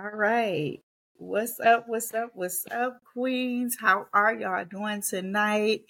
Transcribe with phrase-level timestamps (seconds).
[0.00, 0.80] All right.
[1.16, 1.84] What's up?
[1.86, 2.30] What's up?
[2.32, 3.76] What's up, Queens?
[3.78, 5.82] How are y'all doing tonight?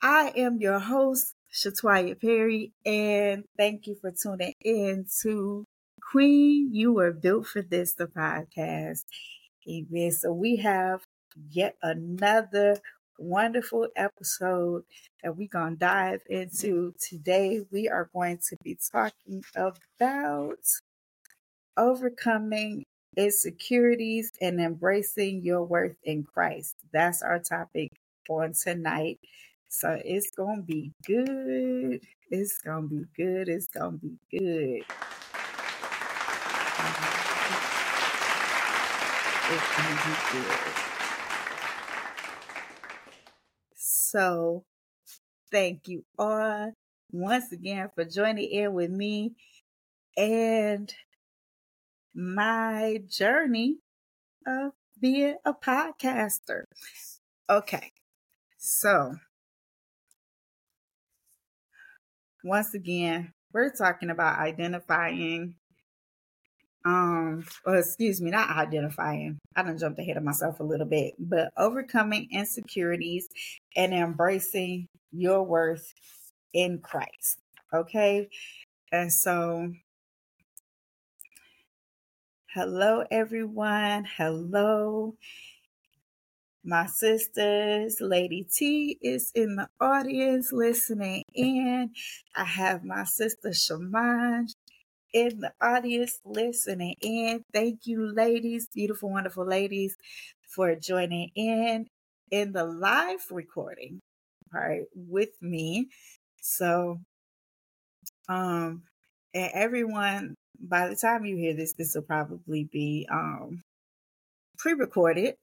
[0.00, 5.64] I am your host, Shatwaya Perry, and thank you for tuning in to
[6.00, 6.72] Queen.
[6.72, 9.02] You were built for this, the podcast.
[9.68, 10.12] Amen.
[10.12, 11.02] So we have
[11.50, 12.76] yet another
[13.18, 14.84] wonderful episode
[15.24, 17.62] that we're going to dive into today.
[17.72, 20.60] We are going to be talking about
[21.76, 22.84] overcoming
[23.18, 26.76] insecurities and embracing your worth in Christ.
[26.92, 27.90] That's our topic
[28.30, 29.18] on tonight.
[29.68, 32.00] So it's going to be good.
[32.30, 33.48] It's going to be good.
[33.48, 34.84] It's going to be good.
[39.50, 40.74] It's going to be good.
[43.74, 44.64] So
[45.50, 46.72] thank you all
[47.10, 49.32] once again for joining in with me
[50.16, 50.94] and
[52.18, 53.76] my journey
[54.44, 56.64] of being a podcaster.
[57.48, 57.92] Okay,
[58.58, 59.14] so
[62.42, 65.54] once again, we're talking about identifying
[66.84, 71.12] um or excuse me not identifying i don't jump ahead of myself a little bit
[71.18, 73.28] but overcoming insecurities
[73.74, 75.92] and embracing your worth
[76.54, 77.38] in christ
[77.74, 78.28] okay
[78.92, 79.72] and so
[82.54, 85.14] hello everyone hello
[86.64, 91.90] my sisters lady t is in the audience listening in
[92.36, 94.46] i have my sister shaman
[95.12, 97.42] in the audience listening in.
[97.52, 99.96] Thank you, ladies, beautiful, wonderful ladies,
[100.54, 101.86] for joining in
[102.30, 104.00] in the live recording,
[104.52, 105.88] right, with me.
[106.42, 107.00] So,
[108.28, 108.82] um,
[109.34, 113.62] and everyone, by the time you hear this, this will probably be um
[114.58, 115.36] pre-recorded.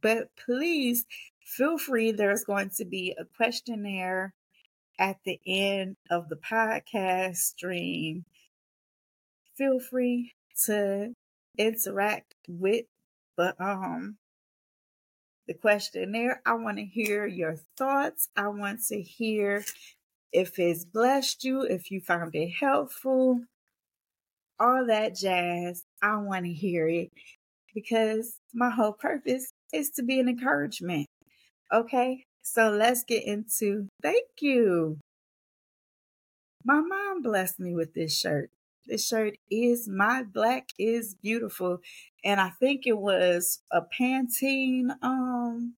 [0.00, 1.04] But please
[1.44, 2.12] feel free.
[2.12, 4.34] There's going to be a questionnaire
[4.98, 8.24] at the end of the podcast stream
[9.60, 10.32] feel free
[10.64, 11.14] to
[11.58, 12.86] interact with
[13.36, 14.16] the um
[15.46, 16.40] the questionnaire.
[16.46, 18.30] I want to hear your thoughts.
[18.36, 19.62] I want to hear
[20.32, 23.42] if it's blessed you, if you found it helpful,
[24.60, 25.82] all that jazz.
[26.02, 27.10] I want to hear it
[27.74, 31.06] because my whole purpose is to be an encouragement.
[31.72, 34.98] Okay, so let's get into thank you.
[36.64, 38.50] My mom blessed me with this shirt.
[38.86, 41.78] This shirt is my black is beautiful.
[42.24, 45.74] And I think it was a Pantene um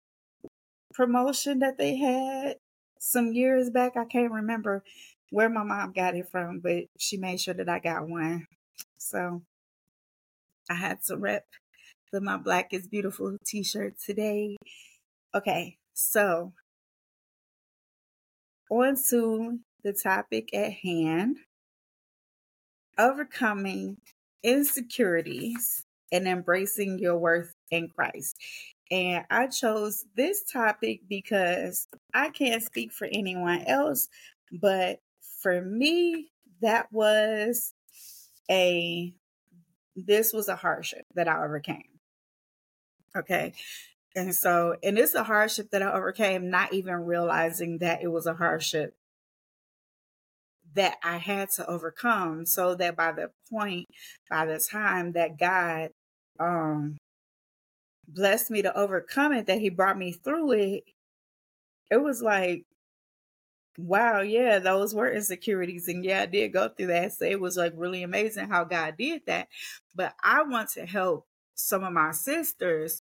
[0.94, 2.56] promotion that they had
[2.99, 3.97] some years back.
[3.97, 4.82] I can't remember
[5.31, 8.47] where my mom got it from, but she made sure that I got one.
[9.02, 9.42] So
[10.70, 11.44] I had to rep
[12.12, 14.56] the My Black is Beautiful t shirt today.
[15.34, 16.52] Okay, so
[18.70, 21.38] on to the topic at hand
[22.98, 23.96] overcoming
[24.42, 28.36] insecurities and embracing your worth in Christ.
[28.90, 34.08] And I chose this topic because I can't speak for anyone else,
[34.52, 35.00] but
[35.40, 36.30] for me,
[36.60, 37.72] that was
[38.50, 39.14] a
[39.97, 41.82] this was a hardship that I overcame.
[43.16, 43.53] Okay.
[44.14, 48.26] And so, and it's a hardship that I overcame, not even realizing that it was
[48.26, 48.94] a hardship
[50.75, 53.86] that I had to overcome so that by the point,
[54.31, 55.91] by the time that God
[56.41, 56.97] um
[58.08, 60.84] blessed me to overcome it, that he brought me through it,
[61.91, 62.64] it was like,
[63.78, 65.88] wow, yeah, those were insecurities.
[65.88, 67.12] And yeah, I did go through that.
[67.14, 69.48] So it was like really amazing how God did that.
[69.94, 73.02] But I want to help some of my sisters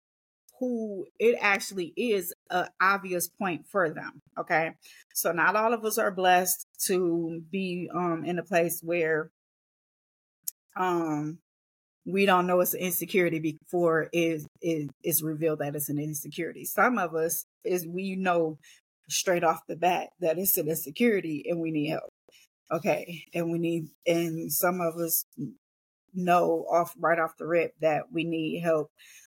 [0.59, 4.23] who it actually is an obvious point for them.
[4.37, 4.73] Okay.
[5.15, 9.31] So not all of us are blessed to be um in a place where
[10.77, 11.39] um
[12.05, 16.65] we don't know it's an insecurity before it is is revealed that it's an insecurity.
[16.65, 18.59] Some of us is we know
[19.09, 22.11] straight off the bat that it's an insecurity and we need help.
[22.71, 23.25] Okay.
[23.35, 25.25] And we need and some of us
[26.15, 28.91] know off right off the rip that we need help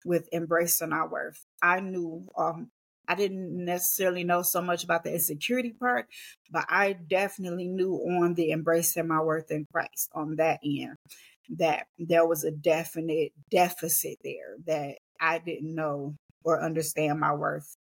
[0.05, 1.45] with embracing our worth.
[1.63, 2.71] I knew um
[3.09, 6.07] I didn't necessarily know so much about the insecurity part,
[6.51, 10.97] but I definitely knew on the embracing my worth in Christ on that end
[11.59, 16.15] that there was a definite deficit there that I didn't know
[16.45, 17.77] or understand my worth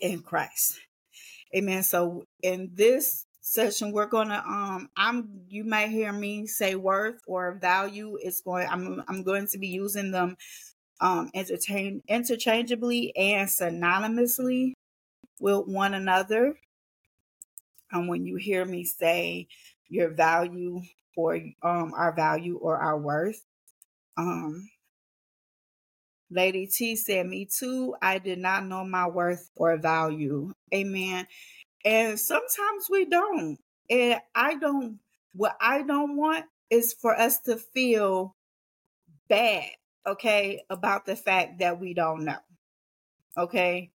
[0.00, 0.80] in Christ.
[1.56, 1.82] Amen.
[1.82, 7.58] So in this session we're gonna um i'm you might hear me say worth or
[7.60, 10.36] value it's going i'm i'm going to be using them
[11.00, 14.72] um entertain interchangeably and synonymously
[15.40, 16.54] with one another
[17.90, 19.46] And when you hear me say
[19.88, 20.82] your value
[21.16, 23.42] or um our value or our worth
[24.16, 24.68] um
[26.34, 31.26] lady t said me too i did not know my worth or value amen
[31.84, 33.58] and sometimes we don't.
[33.90, 34.98] And I don't,
[35.34, 38.34] what I don't want is for us to feel
[39.28, 39.70] bad,
[40.06, 42.38] okay, about the fact that we don't know,
[43.36, 43.90] okay,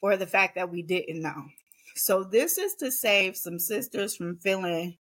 [0.00, 1.44] or the fact that we didn't know.
[1.94, 4.98] So this is to save some sisters from feeling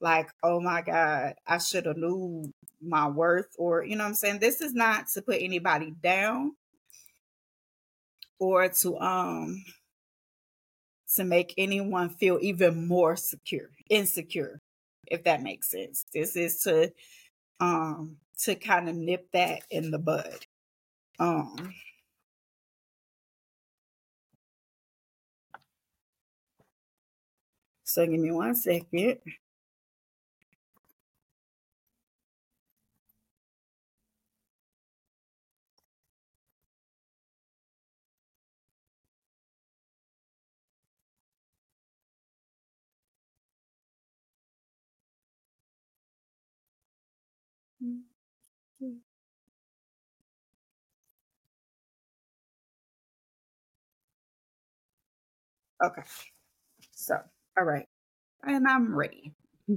[0.00, 2.52] like, oh my God, I should have knew
[2.82, 4.38] my worth, or you know what I'm saying?
[4.40, 6.52] This is not to put anybody down
[8.38, 9.64] or to um
[11.14, 14.60] to make anyone feel even more secure, insecure,
[15.06, 16.04] if that makes sense.
[16.12, 16.92] This is to
[17.60, 20.46] um to kind of nip that in the bud.
[21.18, 21.74] Um
[27.84, 29.18] so give me one second.
[47.82, 48.26] Okay.
[56.92, 57.16] So,
[57.58, 57.86] all right.
[58.44, 59.32] And I'm ready.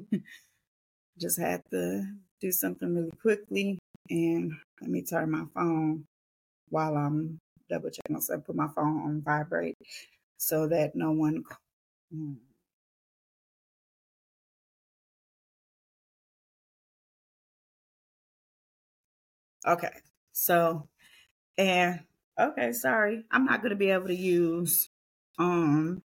[1.19, 2.05] Just had to
[2.41, 3.79] do something really quickly.
[4.09, 4.51] And
[4.81, 6.05] let me turn my phone
[6.69, 8.21] while I'm double checking.
[8.21, 9.77] So I put my phone on vibrate
[10.37, 11.43] so that no one.
[12.13, 12.33] Hmm.
[19.65, 19.93] Okay.
[20.31, 20.87] So,
[21.57, 22.01] and
[22.39, 23.25] okay, sorry.
[23.31, 24.89] I'm not going to be able to use
[25.37, 26.01] um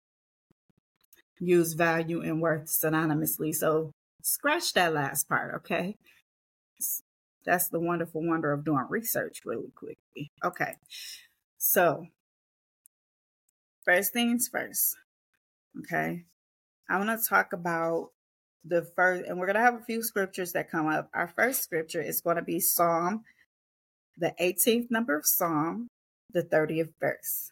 [1.39, 3.55] use value and worth synonymously.
[3.55, 3.91] So,
[4.21, 5.95] scratch that last part, okay?
[7.45, 10.31] That's the wonderful wonder of doing research really quickly.
[10.43, 10.75] Okay.
[11.57, 12.07] So,
[13.85, 14.97] first things first.
[15.79, 16.25] Okay.
[16.89, 18.09] I want to talk about
[18.65, 21.09] the first, and we're going to have a few scriptures that come up.
[21.13, 23.23] Our first scripture is going to be Psalm
[24.19, 25.87] the 18th number of Psalm,
[26.31, 27.51] the 30th verse.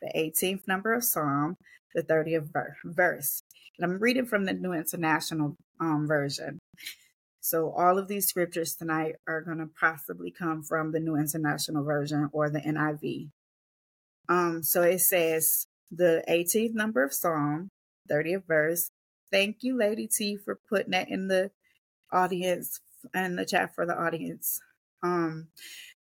[0.00, 1.56] The 18th number of Psalm,
[1.94, 2.48] the 30th
[2.84, 3.42] verse.
[3.78, 6.58] And I'm reading from the New International um, Version.
[7.40, 11.82] So all of these scriptures tonight are going to possibly come from the New International
[11.82, 13.30] Version or the NIV.
[14.28, 17.68] Um, so it says the 18th number of Psalm,
[18.10, 18.90] 30th verse.
[19.32, 21.50] Thank you, Lady T, for putting that in the
[22.12, 22.78] audience
[23.12, 24.60] and the chat for the audience.
[25.02, 25.48] Um,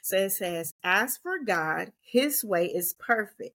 [0.02, 3.54] so it says, As for God, his way is perfect.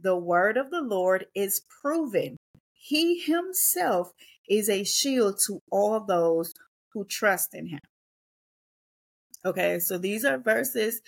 [0.00, 2.36] The word of the Lord is proven.
[2.72, 4.12] He himself
[4.48, 6.54] is a shield to all those
[6.92, 7.80] who trust in him.
[9.44, 11.00] Okay, so these are verses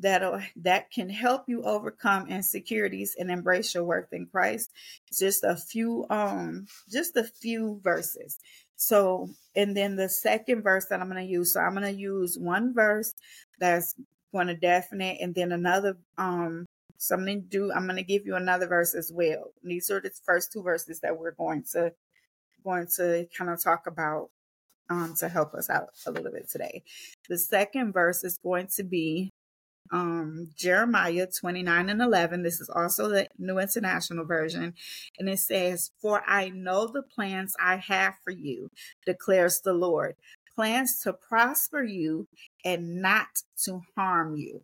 [0.00, 4.70] that are, that can help you overcome insecurities and embrace your worth in Christ.
[5.12, 8.38] Just a few um just a few verses.
[8.76, 12.00] So, and then the second verse that I'm going to use, so I'm going to
[12.00, 13.12] use one verse
[13.58, 13.94] that's
[14.32, 16.64] going to definite, and then another, um,
[16.96, 17.72] something to do.
[17.72, 19.52] I'm going to give you another verse as well.
[19.62, 21.92] These are the first two verses that we're going to
[22.64, 24.30] going to kind of talk about
[24.88, 26.82] um, to help us out a little bit today.
[27.28, 29.30] The second verse is going to be
[29.92, 32.42] um, Jeremiah 29 and 11.
[32.42, 34.74] This is also the New International Version.
[35.18, 38.70] And it says, For I know the plans I have for you,
[39.06, 40.16] declares the Lord
[40.54, 42.28] plans to prosper you
[42.64, 43.28] and not
[43.64, 44.60] to harm you,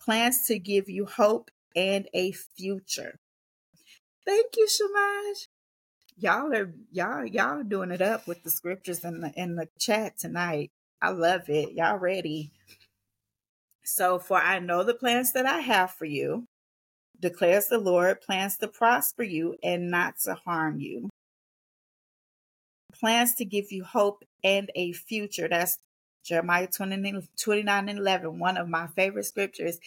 [0.00, 3.18] plans to give you hope and a future.
[4.24, 5.48] Thank you, Shamaj.
[6.18, 10.18] Y'all are y'all y'all doing it up with the scriptures in the in the chat
[10.18, 10.70] tonight.
[11.02, 11.72] I love it.
[11.74, 12.52] Y'all ready?
[13.88, 16.46] So, for I know the plans that I have for you,
[17.20, 21.08] declares the Lord, plans to prosper you and not to harm you,
[22.92, 25.46] plans to give you hope and a future.
[25.48, 25.78] That's
[26.24, 29.78] Jeremiah 20, 29 and 11, one of my favorite scriptures.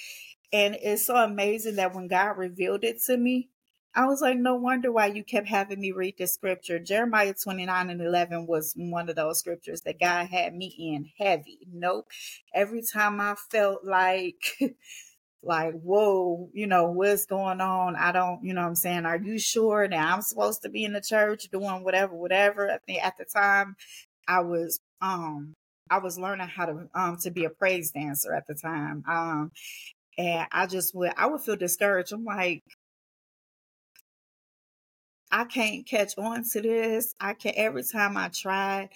[0.54, 3.50] And it's so amazing that when God revealed it to me,
[3.96, 6.80] I was like, no wonder why you kept having me read this scripture.
[6.80, 11.60] Jeremiah 29 and 11 was one of those scriptures that God had me in heavy.
[11.72, 12.08] Nope.
[12.54, 14.58] Every time I felt like
[15.44, 17.96] like, whoa, you know, what's going on?
[17.96, 19.06] I don't, you know what I'm saying?
[19.06, 22.70] Are you sure that I'm supposed to be in the church doing whatever, whatever?
[22.70, 23.76] I think at the time
[24.28, 25.56] I was um
[25.90, 29.04] I was learning how to um to be a praise dancer at the time.
[29.08, 29.52] Um
[30.18, 32.12] and I just would I would feel discouraged.
[32.14, 32.64] I'm like,
[35.32, 37.14] I can't catch on to this.
[37.20, 38.90] I can every time I try,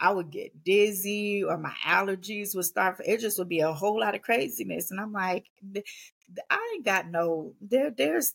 [0.00, 3.00] I would get dizzy or my allergies would start.
[3.06, 4.90] It just would be a whole lot of craziness.
[4.90, 5.46] And I'm like,
[6.50, 7.90] I ain't got no there.
[7.90, 8.32] There's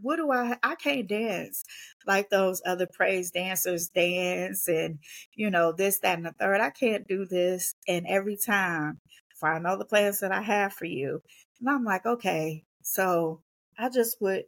[0.00, 0.56] what do I?
[0.62, 1.64] I can't dance
[2.06, 4.98] like those other praise dancers dance, and
[5.34, 6.60] you know this, that, and the third.
[6.60, 7.74] I can't do this.
[7.88, 9.00] And every time,
[9.36, 11.22] for I know the plans that I have for you,
[11.60, 12.64] and I'm like, okay.
[12.82, 13.42] So
[13.78, 14.44] I just would,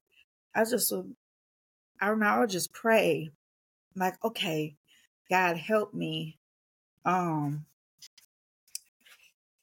[0.54, 1.14] I just would
[2.00, 3.30] I remember I would just pray,
[3.94, 4.76] like, okay,
[5.28, 6.38] God help me.
[7.04, 7.66] Um,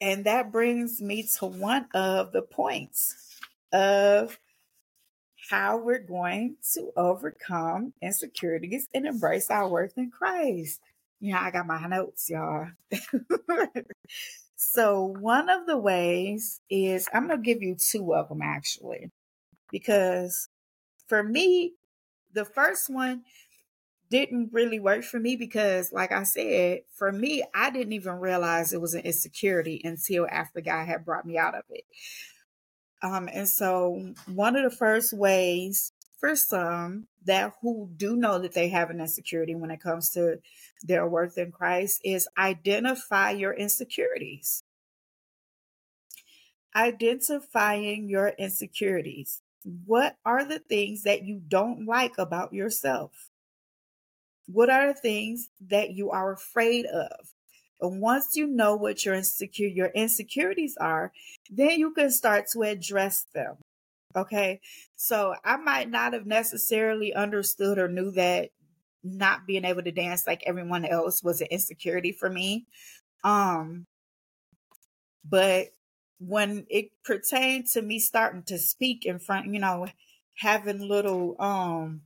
[0.00, 3.40] and that brings me to one of the points
[3.72, 4.38] of
[5.50, 10.80] how we're going to overcome insecurities and embrace our worth in Christ.
[11.20, 12.68] Yeah, I got my notes, y'all.
[14.56, 19.10] so, one of the ways is I'm going to give you two of them actually,
[19.72, 20.48] because
[21.08, 21.72] for me,
[22.32, 23.22] the first one
[24.10, 28.72] didn't really work for me because, like I said, for me, I didn't even realize
[28.72, 31.84] it was an insecurity until after God had brought me out of it.
[33.02, 38.54] Um, and so one of the first ways for some that who do know that
[38.54, 40.38] they have an insecurity when it comes to
[40.82, 44.64] their worth in Christ is identify your insecurities.
[46.74, 49.42] Identifying your insecurities.
[49.64, 53.30] What are the things that you don't like about yourself?
[54.46, 57.10] What are the things that you are afraid of?
[57.80, 61.12] And once you know what your insecure your insecurities are,
[61.50, 63.56] then you can start to address them.
[64.16, 64.60] Okay.
[64.96, 68.50] So I might not have necessarily understood or knew that
[69.04, 72.66] not being able to dance like everyone else was an insecurity for me.
[73.22, 73.84] Um
[75.24, 75.68] but
[76.18, 79.86] when it pertained to me starting to speak in front, you know,
[80.38, 82.02] having little um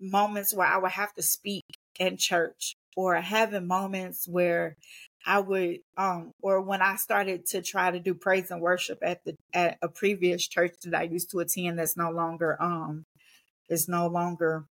[0.00, 1.64] moments where I would have to speak
[1.98, 4.76] in church or having moments where
[5.26, 9.24] I would um or when I started to try to do praise and worship at
[9.24, 13.04] the at a previous church that I used to attend that's no longer um
[13.68, 14.66] is no longer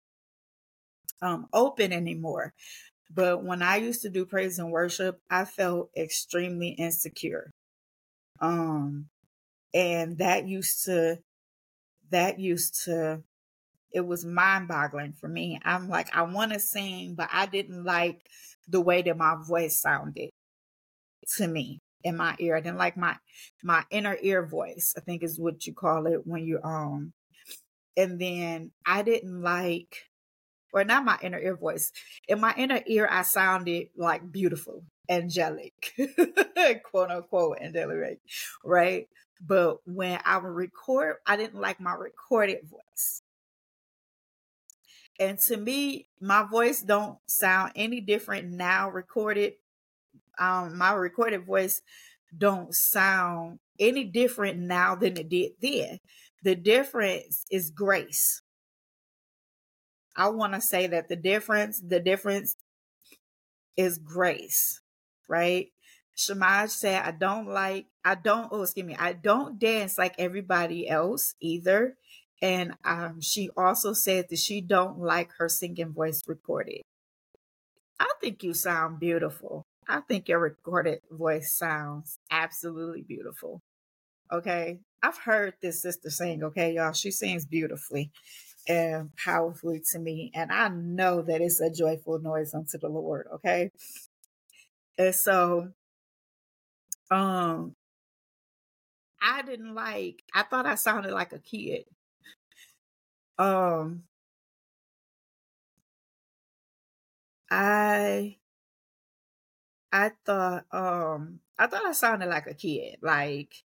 [1.22, 2.54] um open anymore.
[3.14, 7.52] But when I used to do praise and worship, I felt extremely insecure.
[8.40, 9.08] Um,
[9.74, 11.20] and that used to,
[12.10, 13.22] that used to,
[13.92, 15.60] it was mind boggling for me.
[15.64, 18.26] I'm like, I want to sing, but I didn't like
[18.68, 20.30] the way that my voice sounded
[21.38, 22.56] to me in my ear.
[22.56, 23.16] I didn't like my,
[23.64, 27.14] my inner ear voice, I think is what you call it when you, um,
[27.96, 30.06] and then I didn't like,
[30.74, 31.92] or not my inner ear voice.
[32.28, 35.94] In my inner ear, I sounded like beautiful angelic,
[36.84, 38.20] quote unquote, angelic,
[38.64, 39.08] right?
[39.46, 43.22] But when I would record, I didn't like my recorded voice.
[45.20, 49.54] And to me, my voice don't sound any different now recorded.
[50.40, 51.82] Um, my recorded voice
[52.36, 56.00] don't sound any different now than it did then.
[56.44, 58.42] The difference is grace.
[60.16, 62.56] I want to say that the difference, the difference
[63.76, 64.83] is grace
[65.28, 65.68] right?
[66.16, 70.88] Shamaj said, I don't like, I don't, oh, excuse me, I don't dance like everybody
[70.88, 71.96] else either.
[72.42, 76.82] And um, she also said that she don't like her singing voice recorded.
[78.00, 79.66] I think you sound beautiful.
[79.88, 83.62] I think your recorded voice sounds absolutely beautiful.
[84.32, 84.80] Okay.
[85.02, 86.94] I've heard this sister sing, okay, y'all.
[86.94, 88.12] She sings beautifully
[88.68, 90.32] and powerfully to me.
[90.34, 93.72] And I know that it's a joyful noise unto the Lord, okay?
[94.98, 95.70] And so,
[97.12, 97.76] um,
[99.22, 101.86] I didn't like, I thought I sounded like a kid.
[103.38, 104.04] Um,
[107.50, 108.38] I,
[109.92, 113.64] I thought, um, I thought I sounded like a kid, like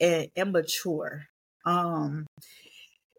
[0.00, 1.26] and immature.
[1.64, 2.26] Um,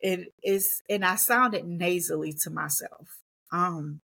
[0.01, 3.19] it is, and I sounded nasally to myself.
[3.51, 4.01] Um,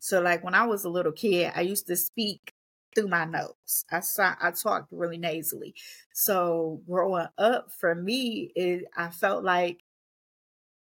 [0.00, 2.52] so like when I was a little kid, I used to speak
[2.96, 3.84] through my nose.
[3.92, 5.76] I saw, I talked really nasally.
[6.14, 9.80] So growing up for me, it, I felt like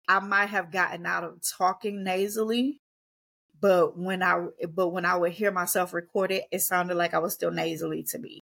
[0.08, 2.82] I might have gotten out of talking nasally,
[3.60, 7.20] but when I but when I would hear myself record it, it sounded like I
[7.20, 8.42] was still nasally to me.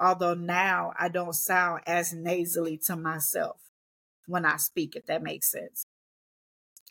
[0.00, 3.60] Although now I don't sound as nasally to myself
[4.26, 5.83] when I speak, if that makes sense.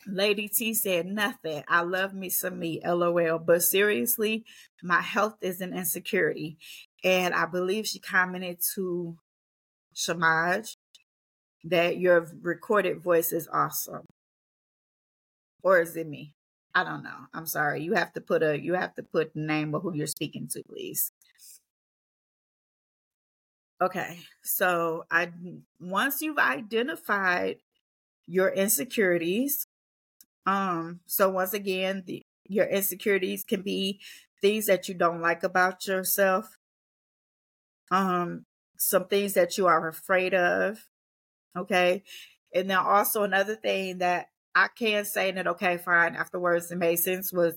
[0.06, 1.64] Lady T said nothing.
[1.68, 3.38] I love me some me, lol.
[3.38, 4.44] But seriously,
[4.82, 6.58] my health is an insecurity.
[7.02, 9.16] And I believe she commented to
[9.94, 10.76] Shamaj
[11.64, 14.04] that your recorded voice is awesome.
[15.62, 16.34] Or is it me?
[16.74, 17.26] I don't know.
[17.32, 17.82] I'm sorry.
[17.82, 20.48] You have to put a you have to put the name of who you're speaking
[20.48, 21.10] to, please.
[23.80, 24.18] Okay.
[24.42, 25.30] So I
[25.80, 27.58] once you've identified
[28.26, 29.66] your insecurities,
[30.46, 34.00] um, so once again, the, your insecurities can be
[34.40, 36.58] things that you don't like about yourself,
[37.90, 38.44] um,
[38.76, 40.78] some things that you are afraid of.
[41.56, 42.02] Okay.
[42.54, 46.96] And then also another thing that I can say that, okay, fine, afterwards it made
[46.96, 47.54] sense was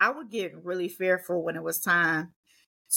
[0.00, 2.32] I would get really fearful when it was time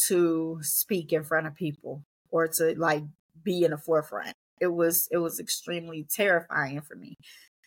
[0.07, 3.03] to speak in front of people or to like
[3.43, 4.33] be in the forefront.
[4.59, 7.17] It was it was extremely terrifying for me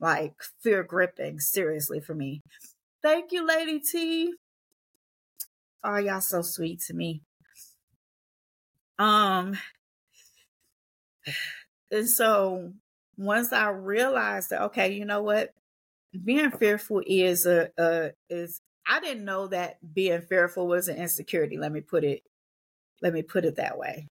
[0.00, 2.42] like fear gripping seriously for me.
[3.02, 4.34] Thank you, Lady T.
[5.84, 7.22] Oh, y'all so sweet to me.
[8.98, 9.56] Um,
[11.90, 12.72] and so
[13.16, 15.54] once I realized that, okay, you know what,
[16.24, 21.58] being fearful is a, a is I didn't know that being fearful was an insecurity.
[21.58, 22.22] Let me put it,
[23.02, 24.08] let me put it that way.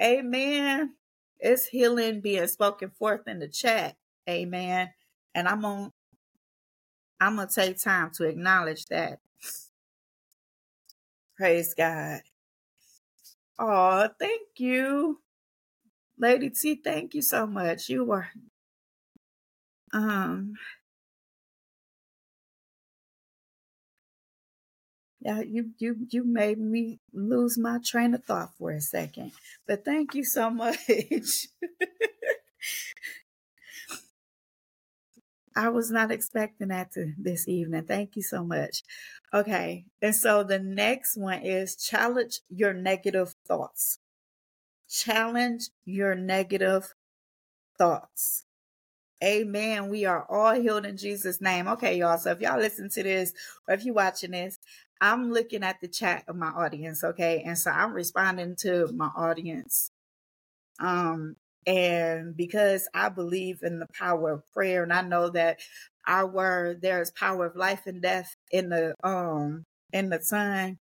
[0.00, 0.94] Amen.
[1.38, 3.96] It's healing being spoken forth in the chat.
[4.28, 4.90] Amen.
[5.34, 5.92] And I'm to
[7.20, 9.20] I'm to take time to acknowledge that.
[11.36, 12.20] Praise God.
[13.58, 15.20] Oh, thank you.
[16.18, 17.88] Lady T, thank you so much.
[17.88, 18.28] You were
[19.92, 20.54] um
[25.20, 29.32] yeah, you you you made me lose my train of thought for a second.
[29.66, 30.78] But thank you so much.
[35.56, 37.84] I was not expecting that to this evening.
[37.84, 38.82] Thank you so much.
[39.34, 39.84] Okay.
[40.00, 43.98] And so the next one is challenge your negative thoughts.
[44.88, 46.94] Challenge your negative
[47.78, 48.44] thoughts.
[49.22, 49.88] Amen.
[49.88, 51.68] We are all healed in Jesus' name.
[51.68, 52.18] Okay, y'all.
[52.18, 53.32] So if y'all listen to this
[53.68, 54.58] or if you're watching this,
[55.00, 57.04] I'm looking at the chat of my audience.
[57.04, 57.42] Okay.
[57.44, 59.92] And so I'm responding to my audience.
[60.80, 65.60] Um, and because I believe in the power of prayer, and I know that
[66.06, 70.78] our word, there is power of life and death in the um in the tongue,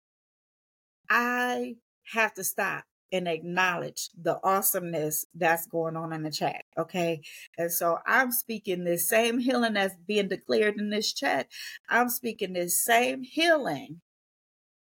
[1.11, 1.77] I
[2.13, 6.65] have to stop and acknowledge the awesomeness that's going on in the chat.
[6.77, 7.23] Okay.
[7.57, 11.47] And so I'm speaking this same healing that's being declared in this chat.
[11.89, 14.01] I'm speaking this same healing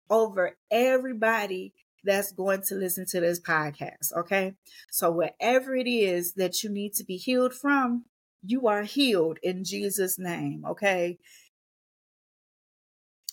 [0.10, 4.14] over everybody that's going to listen to this podcast.
[4.16, 4.56] Okay.
[4.90, 8.06] So, whatever it is that you need to be healed from,
[8.44, 10.64] you are healed in Jesus' name.
[10.66, 11.18] Okay.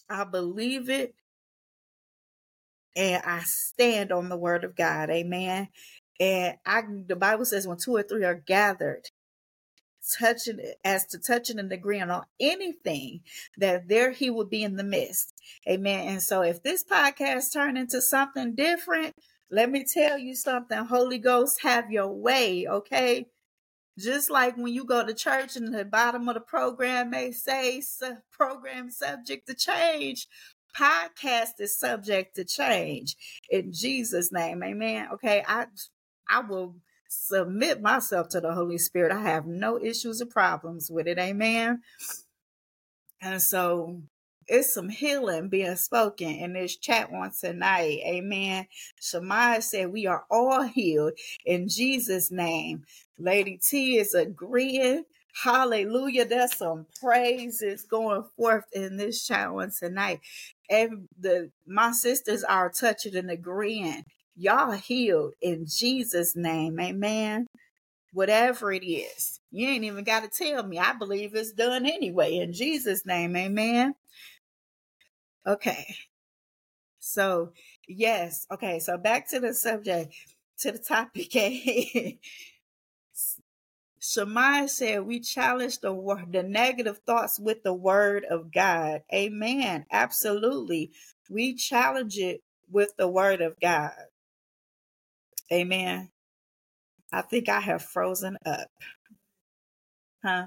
[0.09, 1.15] I believe it
[2.97, 5.11] and I stand on the word of God.
[5.11, 5.69] Amen.
[6.19, 9.11] And I the Bible says when two or three are gathered,
[10.19, 13.21] touching as to touching and agreeing on anything
[13.59, 15.33] that there he will be in the midst.
[15.69, 16.09] Amen.
[16.09, 19.15] And so if this podcast turned into something different
[19.51, 20.77] let me tell you something.
[20.79, 23.27] Holy ghost have your way okay?
[23.99, 27.83] Just like when you go to church and the bottom of the program may say
[28.31, 30.27] program subject to change.
[30.77, 33.17] Podcast is subject to change.
[33.49, 35.09] In jesus name amen.
[35.15, 35.67] Okay i
[36.29, 36.77] i will
[37.09, 39.13] submit myself to the Holy Spirit.
[39.13, 41.19] I have no issues or problems with it.
[41.19, 41.83] Amen.
[43.21, 44.03] And so
[44.47, 48.01] it's some healing being spoken in this chat one tonight.
[48.07, 48.67] Amen.
[49.01, 51.15] Shemai said, We are all healed
[51.45, 52.85] in Jesus' name.
[53.19, 55.05] Lady T is agreeing.
[55.45, 56.25] Hallelujah.
[56.27, 60.21] There's some praises going forth in this chat one tonight.
[60.71, 64.05] And the my sisters are touching and agreeing
[64.37, 66.81] Y'all healed in Jesus' name.
[66.81, 67.47] Amen.
[68.13, 69.41] Whatever it is.
[69.51, 70.79] You ain't even got to tell me.
[70.79, 72.37] I believe it's done anyway.
[72.37, 73.37] In Jesus' name.
[73.37, 73.95] Amen.
[75.47, 75.97] Okay.
[77.01, 77.53] So,
[77.89, 78.47] yes.
[78.53, 78.81] Okay.
[78.81, 80.15] So, back to the subject,
[80.61, 81.31] to the topic
[84.01, 85.93] Shemai said, We challenge the
[86.31, 89.03] the negative thoughts with the word of God.
[89.15, 89.87] Amen.
[89.91, 90.93] Absolutely.
[91.31, 93.93] We challenge it with the word of God.
[95.53, 96.11] Amen.
[97.13, 98.69] I think I have frozen up.
[100.25, 100.47] Huh?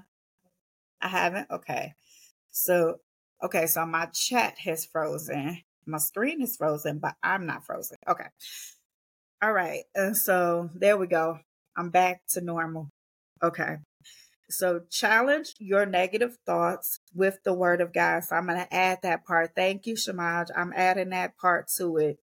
[1.02, 1.50] I haven't?
[1.50, 1.94] Okay.
[2.52, 2.98] So,
[3.44, 5.62] okay, so my chat has frozen.
[5.86, 7.98] My screen is frozen, but I'm not frozen.
[8.08, 8.28] Okay.
[9.42, 9.84] All right.
[9.96, 11.40] And so there we go.
[11.78, 12.90] I'm back to normal.
[13.42, 13.78] Okay.
[14.50, 18.24] So challenge your negative thoughts with the word of God.
[18.24, 19.52] So I'm going to add that part.
[19.56, 20.48] Thank you, Shamaj.
[20.56, 22.18] I'm adding that part to it.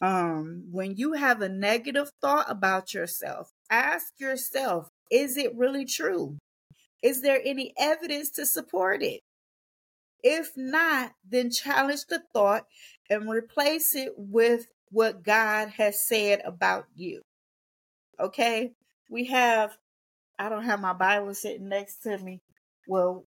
[0.00, 6.38] Um, when you have a negative thought about yourself, ask yourself, is it really true?
[7.02, 9.20] Is there any evidence to support it?
[10.22, 12.66] If not, then challenge the thought
[13.10, 17.22] and replace it with what God has said about you.
[18.20, 18.72] Okay?
[19.10, 19.76] We have,
[20.38, 22.40] I don't have my Bible sitting next to me.
[22.86, 23.24] Well,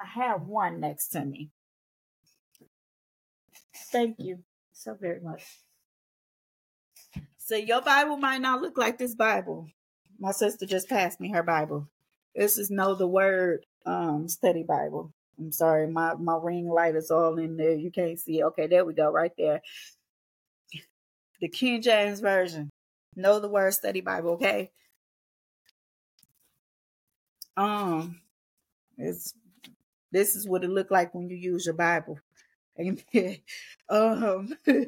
[0.00, 1.50] I have one next to me.
[3.92, 4.45] Thank you
[4.76, 5.42] so very much.
[7.38, 9.68] So your Bible might not look like this Bible.
[10.18, 11.88] My sister just passed me her Bible.
[12.34, 15.12] This is Know the Word um study Bible.
[15.38, 17.74] I'm sorry, my, my ring light is all in there.
[17.74, 18.44] You can't see it.
[18.44, 19.60] Okay, there we go, right there.
[21.40, 22.70] The King James Version.
[23.14, 24.70] Know the Word study Bible, okay?
[27.56, 28.20] Um,
[28.98, 29.32] it's
[30.12, 32.18] this is what it looked like when you use your Bible.
[32.80, 33.36] Amen.
[33.88, 34.56] Um,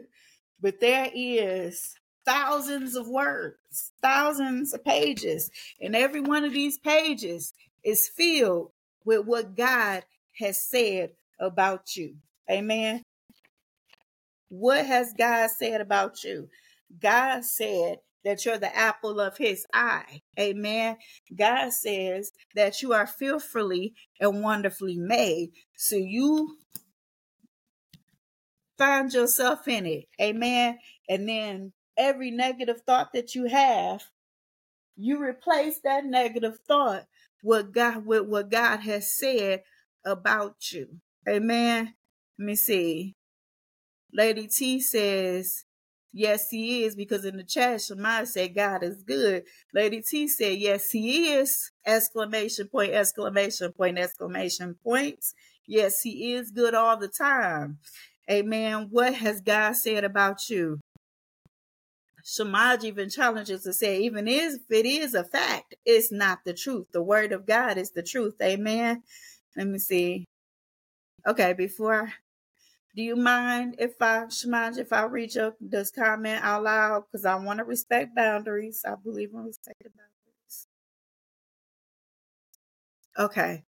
[0.61, 7.53] but there is thousands of words, thousands of pages, and every one of these pages
[7.85, 8.71] is filled
[9.05, 10.05] with what God
[10.39, 12.17] has said about you.
[12.51, 13.03] Amen.
[14.51, 16.49] What has God said about you?
[17.01, 20.23] God said that you're the apple of his eye.
[20.39, 20.97] Amen.
[21.35, 25.53] God says that you are fearfully and wonderfully made.
[25.77, 26.57] So you
[28.79, 30.05] find yourself in it.
[30.21, 30.79] Amen.
[31.09, 34.05] And then every negative thought that you have,
[34.97, 37.07] you replace that negative thought
[37.43, 39.63] with God with what God has said
[40.05, 41.01] about you.
[41.29, 41.95] Amen.
[42.39, 43.17] Let me see.
[44.13, 45.65] Lady T says,
[46.13, 49.45] Yes, he is, because in the chat, Shemai said God is good.
[49.75, 51.71] Lady T said, Yes, he is.
[51.87, 55.35] Exclamation point, exclamation point, exclamation points.
[55.67, 57.79] Yes, he is good all the time.
[58.31, 58.89] Amen.
[58.91, 60.81] What has God said about you?
[62.25, 66.87] Shemaj even challenges to say, even if it is a fact, it's not the truth.
[66.93, 68.35] The word of God is the truth.
[68.43, 69.03] Amen.
[69.57, 70.27] Let me see.
[71.27, 72.13] Okay, before
[72.97, 77.05] do you mind if I, Shemaj, if I read your this comment out loud?
[77.13, 78.83] Because I want to respect boundaries.
[78.85, 80.67] I believe in respecting boundaries.
[83.19, 83.65] Okay.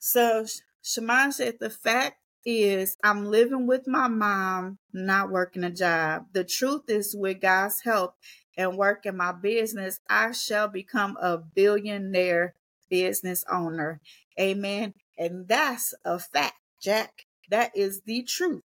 [0.00, 0.44] So
[0.84, 6.26] Shemaj said the fact is I'm living with my mom, not working a job.
[6.32, 8.14] The truth is with God's help
[8.56, 12.54] and working my business, I shall become a billionaire
[12.90, 14.00] business owner.
[14.38, 14.94] Amen.
[15.18, 17.26] And that's a fact, Jack.
[17.50, 18.62] That is the truth.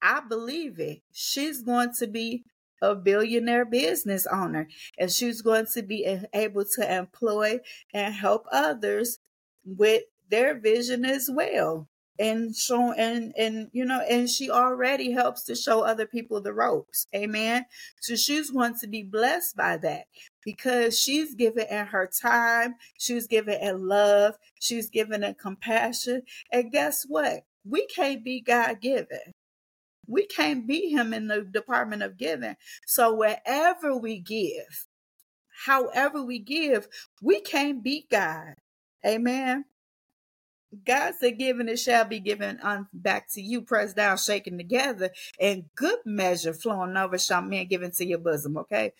[0.00, 1.02] I believe it.
[1.12, 2.44] She's going to be
[2.80, 7.58] a billionaire business owner and she's going to be able to employ
[7.92, 9.18] and help others
[9.64, 15.44] with their vision as well and show and and you know and she already helps
[15.44, 17.06] to show other people the ropes.
[17.14, 17.66] Amen.
[18.00, 20.04] So she's going to be blessed by that
[20.44, 22.74] because she's given in her time.
[22.98, 24.36] She's given in love.
[24.60, 26.22] She's given in compassion.
[26.52, 27.44] And guess what?
[27.64, 29.34] We can't be god given
[30.08, 32.56] we can't be him in the department of giving.
[32.86, 34.86] So wherever we give
[35.66, 36.88] however we give
[37.22, 38.54] we can't beat god.
[39.06, 39.64] Amen
[40.86, 45.10] God said, "Given it shall be given on back to you, pressed down, shaken together,
[45.40, 48.92] and good measure flowing over shall men given to your bosom." Okay,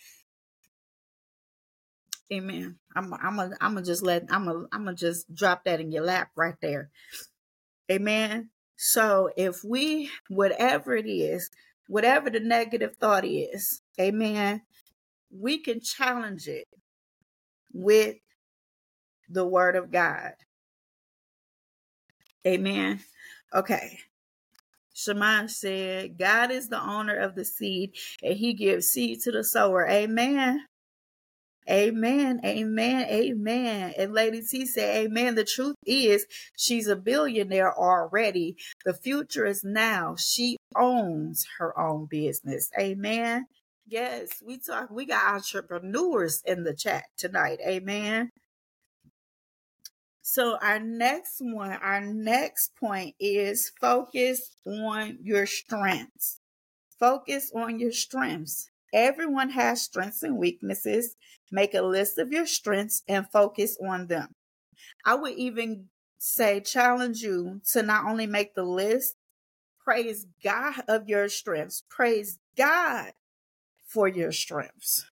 [2.32, 2.78] Amen.
[2.96, 5.92] I'm, I'm, a, I'm gonna just let, I'm, a, I'm gonna just drop that in
[5.92, 6.90] your lap right there.
[7.90, 8.50] Amen.
[8.76, 11.50] So if we, whatever it is,
[11.88, 14.62] whatever the negative thought is, Amen,
[15.30, 16.68] we can challenge it
[17.72, 18.16] with
[19.28, 20.32] the Word of God.
[22.46, 23.00] Amen.
[23.54, 23.98] Okay.
[24.94, 29.44] Shema said, God is the owner of the seed and he gives seed to the
[29.44, 29.88] sower.
[29.88, 30.66] Amen.
[31.70, 32.40] Amen.
[32.44, 33.06] Amen.
[33.08, 33.94] Amen.
[33.98, 35.34] And Lady T said, Amen.
[35.34, 38.56] The truth is, she's a billionaire already.
[38.84, 40.16] The future is now.
[40.18, 42.70] She owns her own business.
[42.78, 43.46] Amen.
[43.86, 47.58] Yes, we talk, we got entrepreneurs in the chat tonight.
[47.66, 48.30] Amen.
[50.30, 56.40] So our next one, our next point is focus on your strengths.
[57.00, 58.68] Focus on your strengths.
[58.92, 61.16] Everyone has strengths and weaknesses.
[61.50, 64.34] Make a list of your strengths and focus on them.
[65.02, 65.86] I would even
[66.18, 69.14] say challenge you to not only make the list,
[69.82, 71.84] praise God of your strengths.
[71.88, 73.12] Praise God
[73.86, 75.10] for your strengths.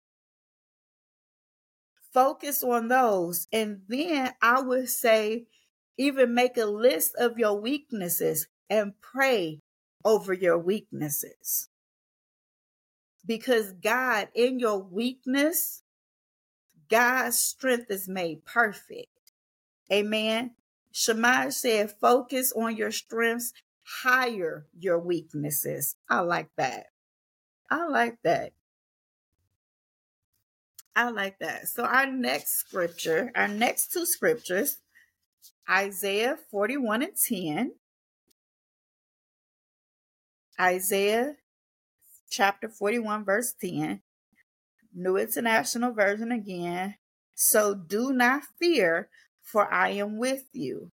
[2.13, 3.49] Focus on those.
[3.53, 5.47] And then I would say,
[5.99, 9.61] even make a list of your weaknesses and pray
[10.05, 11.69] over your weaknesses.
[13.25, 15.83] Because God, in your weakness,
[16.91, 19.09] God's strength is made perfect.
[19.93, 20.53] Amen.
[20.91, 23.53] Shemaiah said, focus on your strengths,
[24.03, 25.97] higher your weaknesses.
[26.09, 26.87] I like that.
[27.71, 28.53] I like that.
[30.95, 31.69] I like that.
[31.69, 34.79] So, our next scripture, our next two scriptures,
[35.69, 37.73] Isaiah 41 and 10.
[40.61, 41.35] Isaiah
[42.31, 44.03] chapter 41, verse 10.
[44.95, 46.97] New International Version again.
[47.35, 49.09] So do not fear,
[49.43, 50.93] for I am with you.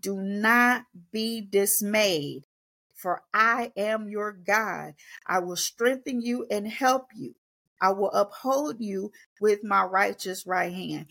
[0.00, 2.44] Do not be dismayed,
[2.94, 4.94] for I am your God.
[5.26, 7.34] I will strengthen you and help you.
[7.80, 11.06] I will uphold you with my righteous right hand.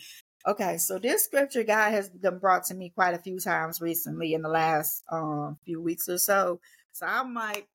[0.46, 4.34] Okay, so this scripture God has been brought to me quite a few times recently
[4.34, 6.60] in the last um, few weeks or so.
[6.92, 7.68] So I'm like,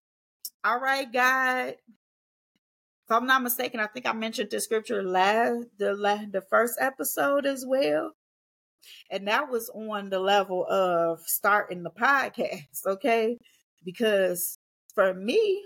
[0.64, 1.68] all right, God.
[1.68, 6.76] If I'm not mistaken, I think I mentioned the scripture last the last, the first
[6.78, 8.12] episode as well.
[9.10, 13.38] And that was on the level of starting the podcast, okay?
[13.82, 14.58] Because
[14.94, 15.64] for me,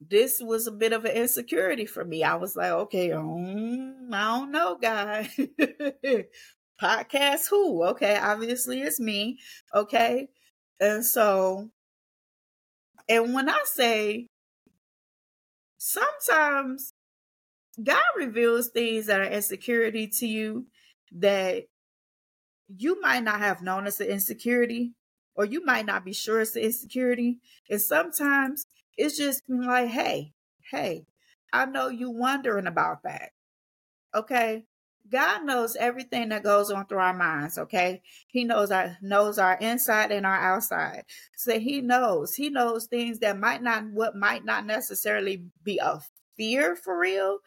[0.00, 2.22] this was a bit of an insecurity for me.
[2.22, 5.28] I was like, okay, um, I don't know, guy.
[6.82, 7.82] Podcast who?
[7.84, 9.38] Okay, obviously it's me.
[9.74, 10.28] Okay.
[10.80, 11.70] And so,
[13.08, 14.28] and when I say
[15.78, 16.92] sometimes
[17.82, 20.66] God reveals things that are insecurity to you
[21.12, 21.64] that
[22.68, 24.92] you might not have known as an insecurity,
[25.34, 27.38] or you might not be sure it's an insecurity.
[27.70, 28.64] And sometimes
[28.98, 30.34] it's just like, hey,
[30.70, 31.06] hey,
[31.52, 33.30] I know you wondering about that.
[34.14, 34.64] Okay.
[35.10, 38.02] God knows everything that goes on through our minds, okay?
[38.26, 41.04] He knows our knows our inside and our outside.
[41.34, 42.34] So he knows.
[42.34, 46.00] He knows things that might not what might not necessarily be a
[46.36, 47.38] fear for real,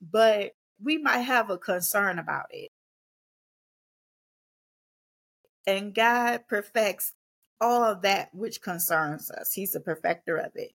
[0.00, 2.70] but we might have a concern about it.
[5.66, 7.12] And God perfects
[7.60, 9.52] all of that which concerns us.
[9.52, 10.72] He's the perfecter of it.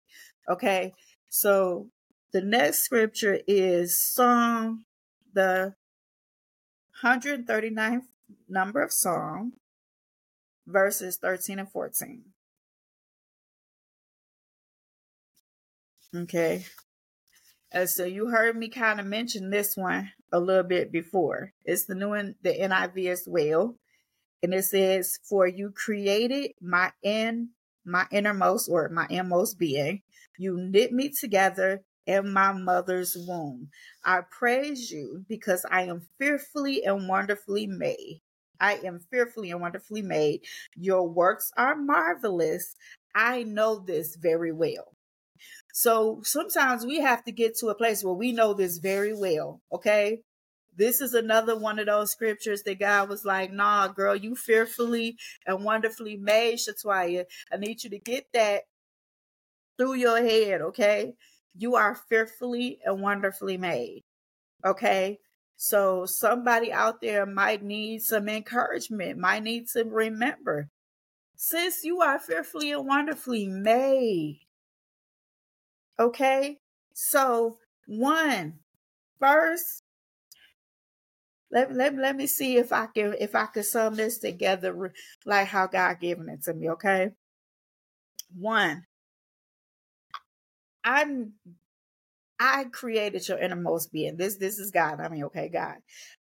[0.50, 0.94] Okay.
[1.30, 1.90] So
[2.32, 4.86] the next scripture is Psalm,
[5.34, 5.76] the
[7.04, 8.04] 139th
[8.48, 9.54] number of Psalm,
[10.68, 12.24] verses 13 and 14.
[16.16, 16.66] Okay.
[17.72, 21.52] And so you heard me kind of mention this one a little bit before.
[21.66, 23.76] It's the new one, the NIV as well.
[24.46, 27.50] And it says, For you created my in
[27.84, 30.04] my innermost or my inmost being.
[30.38, 33.70] You knit me together in my mother's womb.
[34.04, 38.22] I praise you because I am fearfully and wonderfully made.
[38.60, 40.42] I am fearfully and wonderfully made.
[40.76, 42.76] Your works are marvelous.
[43.16, 44.94] I know this very well.
[45.74, 49.62] So sometimes we have to get to a place where we know this very well.
[49.74, 50.22] Okay.
[50.78, 55.18] This is another one of those scriptures that God was like, nah, girl, you fearfully
[55.46, 57.26] and wonderfully made, Shatwaya.
[57.52, 58.64] I need you to get that
[59.78, 61.14] through your head, okay?
[61.58, 64.04] You are fearfully and wonderfully made,
[64.66, 65.20] okay?
[65.56, 70.70] So somebody out there might need some encouragement, might need to remember,
[71.38, 74.42] since you are fearfully and wonderfully made,
[76.00, 76.60] okay?
[76.94, 77.58] So,
[77.88, 78.60] one,
[79.20, 79.84] first,
[81.56, 84.92] let, let, let me see if I can if I can sum this together
[85.26, 87.12] like how God given it to me, okay?
[88.38, 88.84] One,
[90.84, 91.34] I'm
[92.38, 94.18] I created your innermost being.
[94.18, 95.00] This this is God.
[95.00, 95.78] I mean, okay, God.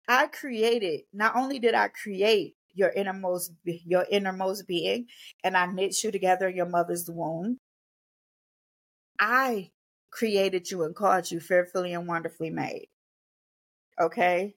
[0.07, 5.07] I created, not only did I create your innermost your innermost being
[5.43, 7.57] and I knit you together in your mother's womb,
[9.19, 9.71] I
[10.11, 12.89] created you and called you fearfully and wonderfully made.
[13.99, 14.55] Okay?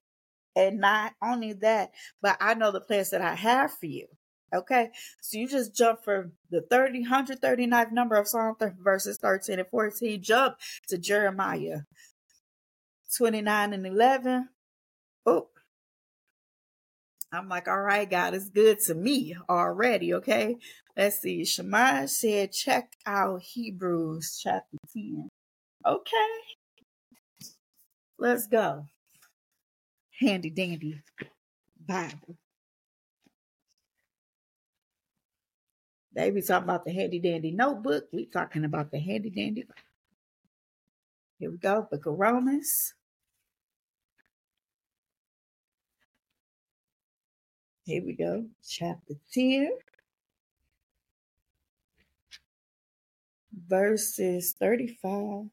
[0.56, 1.92] And not only that,
[2.22, 4.06] but I know the plans that I have for you.
[4.54, 4.90] Okay.
[5.20, 10.22] So you just jump from the 30, 139th number of Psalm verses 13 and 14,
[10.22, 10.56] jump
[10.88, 11.80] to Jeremiah
[13.16, 14.48] 29 and 11.
[15.26, 15.48] Oh,
[17.32, 20.14] I'm like, all right, God is good to me already.
[20.14, 20.56] Okay.
[20.96, 21.44] Let's see.
[21.44, 25.28] Shemaiah said, check out Hebrews chapter 10.
[25.84, 26.14] Okay.
[28.18, 28.86] Let's go
[30.18, 31.00] handy dandy
[31.86, 32.36] Bible.
[36.14, 38.04] They be talking about the handy dandy notebook.
[38.12, 39.66] We talking about the handy dandy.
[41.38, 41.86] Here we go.
[41.90, 42.94] Book of Romans.
[47.84, 48.46] Here we go.
[48.66, 49.70] Chapter 10.
[53.68, 55.50] Verses 35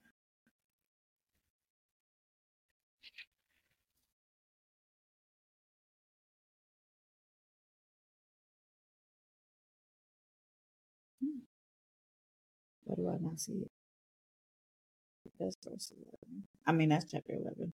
[12.86, 13.64] Why do I not see?
[15.40, 16.44] That's verse 11.
[16.68, 17.74] I mean, that's chapter 11.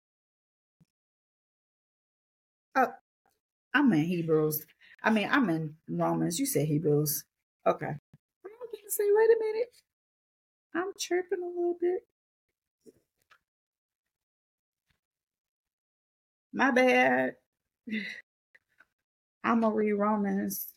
[2.77, 2.87] Oh,
[3.73, 4.65] I'm in Hebrews.
[5.03, 6.39] I mean, I'm in Romans.
[6.39, 7.25] You said Hebrews.
[7.67, 7.87] Okay.
[7.87, 7.89] I
[8.43, 9.75] was going to say, wait a minute.
[10.75, 12.01] I'm chirping a little bit.
[16.53, 17.35] My bad.
[19.43, 20.73] I'm going to read Romans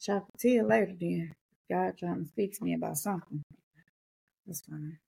[0.00, 1.32] chapter 10 later then.
[1.70, 3.42] God trying to speak to me about something.
[4.46, 4.98] That's fine.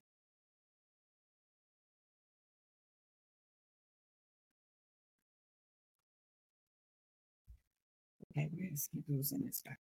[8.32, 9.76] Okay, where's Hebrews in this Bible?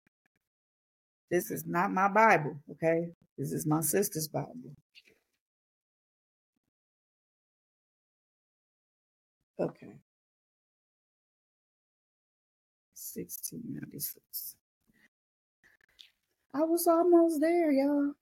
[1.31, 3.09] This is not my Bible, okay?
[3.39, 4.75] This is my sister's Bible.
[9.61, 9.95] Okay.
[12.95, 14.57] 1696.
[16.53, 18.13] I was almost there, y'all.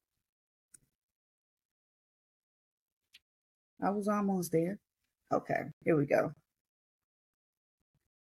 [3.83, 4.79] I was almost there.
[5.33, 6.33] Okay, here we go.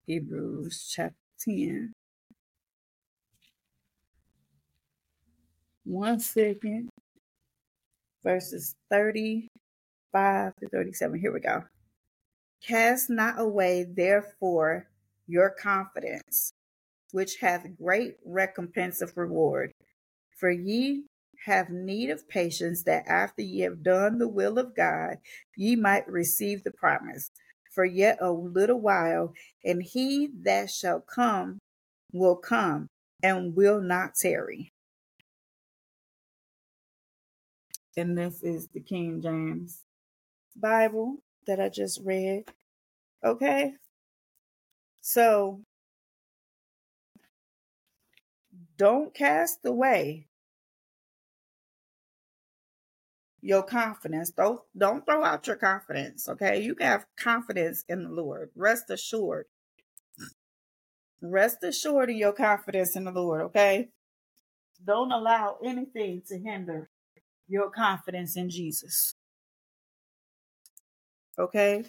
[0.07, 1.93] Hebrews chapter 10.
[5.85, 6.89] One second.
[8.25, 11.21] Verses 35 to 37.
[11.21, 11.65] Here we go.
[12.63, 14.89] Cast not away, therefore,
[15.27, 16.53] your confidence,
[17.13, 19.73] which hath great recompense of reward.
[20.39, 21.05] For ye
[21.47, 25.17] have need of patience, that after ye have done the will of God,
[25.57, 27.31] ye might receive the promise.
[27.75, 31.59] For yet a little while, and he that shall come
[32.13, 32.87] will come
[33.23, 34.71] and will not tarry.
[37.97, 39.83] And this is the King James
[40.57, 42.45] Bible that I just read.
[43.25, 43.73] Okay?
[45.01, 45.63] So
[48.79, 50.29] don't cast away
[53.43, 54.31] your confidence.
[54.31, 56.29] Don't don't throw out your confidence.
[56.29, 58.51] Okay, you can have confidence in the Lord.
[58.57, 59.47] Rest assured.
[61.21, 63.43] Rest assured of your confidence in the Lord.
[63.43, 63.91] Okay,
[64.85, 66.89] don't allow anything to hinder
[67.49, 69.15] your confidence in Jesus.
[71.39, 71.85] Okay.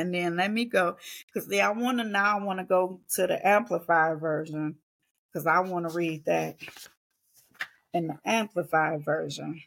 [0.00, 2.38] And then let me go because I want to now.
[2.38, 4.76] I want to go to the amplified version
[5.32, 6.56] because I want to read that
[7.92, 9.62] in the amplified version.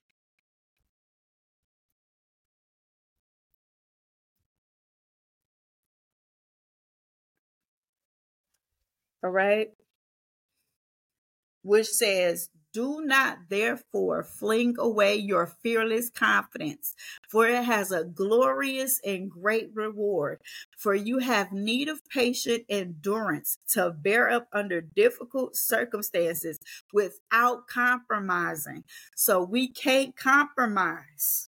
[9.23, 9.71] All right.
[11.61, 16.95] Which says, do not therefore fling away your fearless confidence,
[17.29, 20.41] for it has a glorious and great reward.
[20.75, 26.59] For you have need of patient endurance to bear up under difficult circumstances
[26.91, 28.83] without compromising.
[29.15, 31.49] So we can't compromise.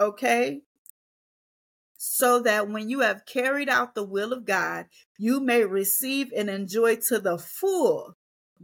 [0.00, 0.62] Okay?
[2.00, 4.86] so that when you have carried out the will of God,
[5.18, 8.14] you may receive and enjoy to the full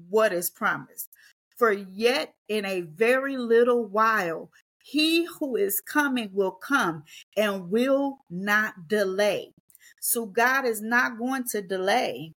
[0.09, 1.09] what is promised.
[1.57, 4.51] For yet in a very little while,
[4.83, 7.05] he who is coming will come
[7.37, 9.53] and will not delay.
[10.01, 12.33] So God is not going to delay.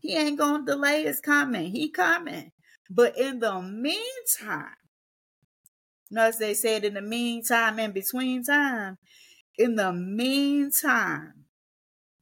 [0.00, 1.70] He ain't going to delay his coming.
[1.70, 2.50] He coming.
[2.90, 4.76] But in the meantime,
[6.16, 8.98] as they said, in the meantime, in between time,
[9.56, 11.32] in the meantime,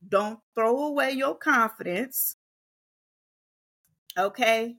[0.08, 2.36] don't throw away your confidence.
[4.18, 4.76] Okay.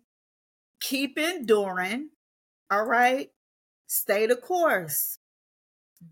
[0.79, 2.09] Keep enduring.
[2.69, 3.31] All right.
[3.87, 5.19] Stay the course.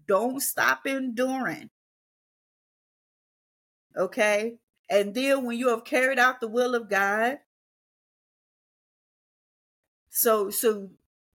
[0.08, 1.70] Don't stop enduring.
[3.98, 4.58] Okay.
[4.90, 7.40] And then when you have carried out the will of God,
[10.10, 10.90] so so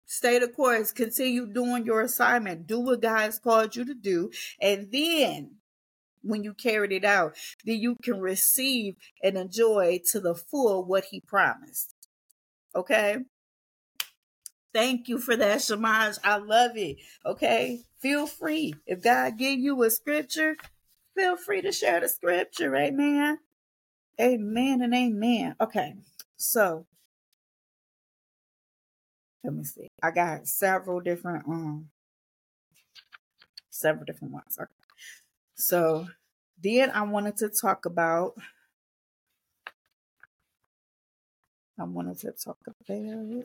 [0.05, 4.29] stay the course, continue doing your assignment, do what God has called you to do,
[4.59, 5.55] and then
[6.25, 11.05] when you carried it out, then you can receive and enjoy to the full what
[11.05, 11.93] he promised.
[12.75, 13.17] Okay.
[14.73, 16.19] Thank you for that, Shamaj.
[16.23, 16.97] I love it.
[17.25, 17.83] Okay.
[17.99, 18.73] Feel free.
[18.85, 20.57] If God give you a scripture,
[21.15, 22.75] feel free to share the scripture.
[22.75, 23.39] Amen.
[24.19, 25.55] Amen and amen.
[25.61, 25.95] Okay.
[26.37, 26.85] So
[29.43, 29.87] let me see.
[30.01, 31.89] I got several different um
[33.69, 34.57] several different ones.
[34.59, 34.84] Okay.
[35.55, 36.07] So
[36.61, 38.33] then I wanted to talk about
[41.79, 43.43] I wanted to talk about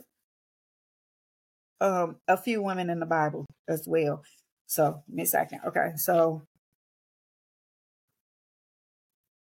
[1.80, 4.22] um a few women in the Bible as well.
[4.66, 5.60] So, me second.
[5.66, 6.42] Okay, so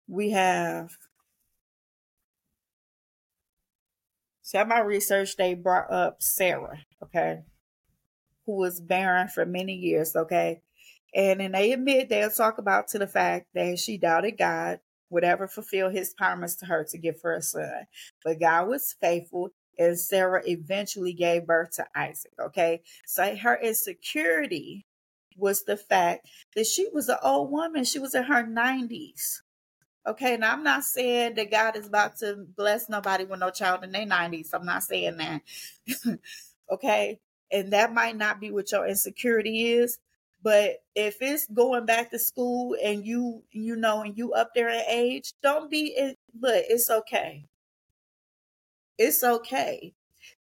[0.08, 0.90] we have
[4.42, 7.40] so my research they brought up Sarah, okay,
[8.46, 10.60] who was barren for many years, okay.
[11.14, 14.80] And then they admit they'll talk about to the fact that she doubted God,
[15.12, 17.86] would ever fulfill his promise to her to give her a son.
[18.24, 22.32] But God was faithful and Sarah eventually gave birth to Isaac.
[22.40, 22.82] Okay.
[23.06, 24.86] So her insecurity
[25.36, 27.84] was the fact that she was an old woman.
[27.84, 29.40] She was in her 90s.
[30.06, 30.36] Okay.
[30.36, 33.92] Now, I'm not saying that God is about to bless nobody with no child in
[33.92, 34.48] their 90s.
[34.52, 35.42] I'm not saying that.
[36.70, 37.20] okay.
[37.50, 39.98] And that might not be what your insecurity is.
[40.42, 44.68] But if it's going back to school and you, you know, and you up there
[44.68, 47.44] in age, don't be, but it's okay.
[48.98, 49.94] It's okay.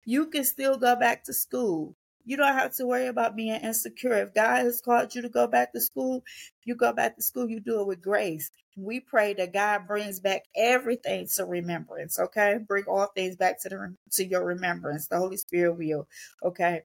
[0.05, 1.95] You can still go back to school.
[2.25, 4.13] You don't have to worry about being insecure.
[4.13, 6.23] If God has called you to go back to school,
[6.63, 8.51] you go back to school, you do it with grace.
[8.77, 12.59] We pray that God brings back everything to remembrance, okay?
[12.65, 15.07] Bring all things back to the to your remembrance.
[15.07, 16.07] The Holy Spirit will,
[16.43, 16.83] okay?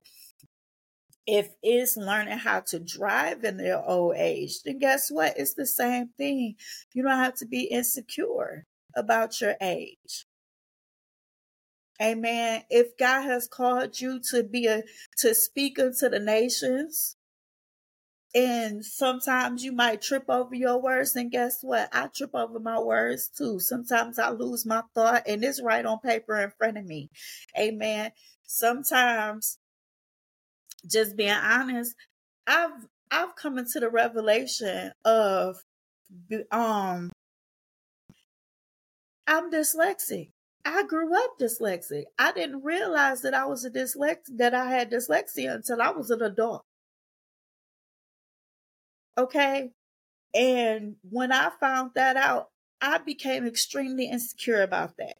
[1.26, 5.38] If it's learning how to drive in their old age, then guess what?
[5.38, 6.56] It's the same thing.
[6.92, 10.26] You don't have to be insecure about your age.
[12.02, 12.62] Amen.
[12.68, 14.82] If God has called you to be a
[15.18, 17.16] to speak unto the nations,
[18.34, 21.88] and sometimes you might trip over your words, and guess what?
[21.92, 23.60] I trip over my words too.
[23.60, 27.10] Sometimes I lose my thought, and it's right on paper in front of me.
[27.56, 28.10] Amen.
[28.42, 29.58] Sometimes,
[30.86, 31.94] just being honest,
[32.46, 35.56] I've I've come into the revelation of
[36.50, 37.10] um
[39.26, 40.30] I'm dyslexic.
[40.64, 42.04] I grew up dyslexic.
[42.18, 46.10] I didn't realize that I was a dyslexic, that I had dyslexia until I was
[46.10, 46.62] an adult.
[49.16, 49.70] Okay.
[50.34, 52.48] And when I found that out,
[52.80, 55.16] I became extremely insecure about that.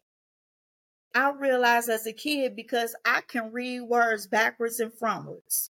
[1.15, 5.71] I realized as a kid because I can read words backwards and frontwards.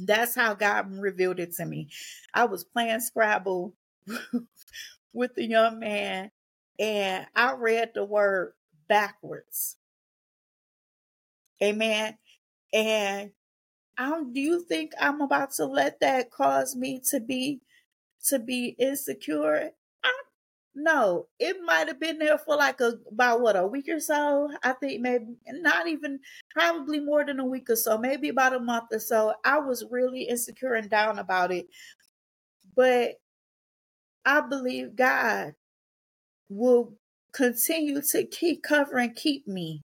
[0.00, 1.90] That's how God revealed it to me.
[2.34, 3.74] I was playing Scrabble
[5.14, 6.30] with a young man
[6.78, 8.54] and I read the word
[8.88, 9.76] backwards.
[11.62, 12.18] Amen.
[12.72, 13.32] And
[13.98, 17.60] I do you think I'm about to let that cause me to be
[18.26, 19.72] to be insecure?
[20.80, 24.48] No, it might have been there for like a about what a week or so.
[24.62, 26.20] I think maybe not even
[26.52, 29.34] probably more than a week or so, maybe about a month or so.
[29.44, 31.66] I was really insecure and down about it.
[32.76, 33.14] But
[34.24, 35.54] I believe God
[36.48, 36.94] will
[37.32, 39.82] continue to keep covering, keep me.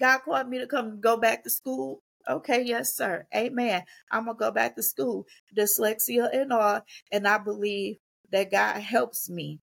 [0.00, 2.02] God called me to come go back to school.
[2.28, 3.28] Okay, yes, sir.
[3.34, 3.84] Amen.
[4.10, 5.26] I'm gonna go back to school,
[5.56, 6.80] dyslexia and all,
[7.12, 7.98] and I believe
[8.32, 9.60] that God helps me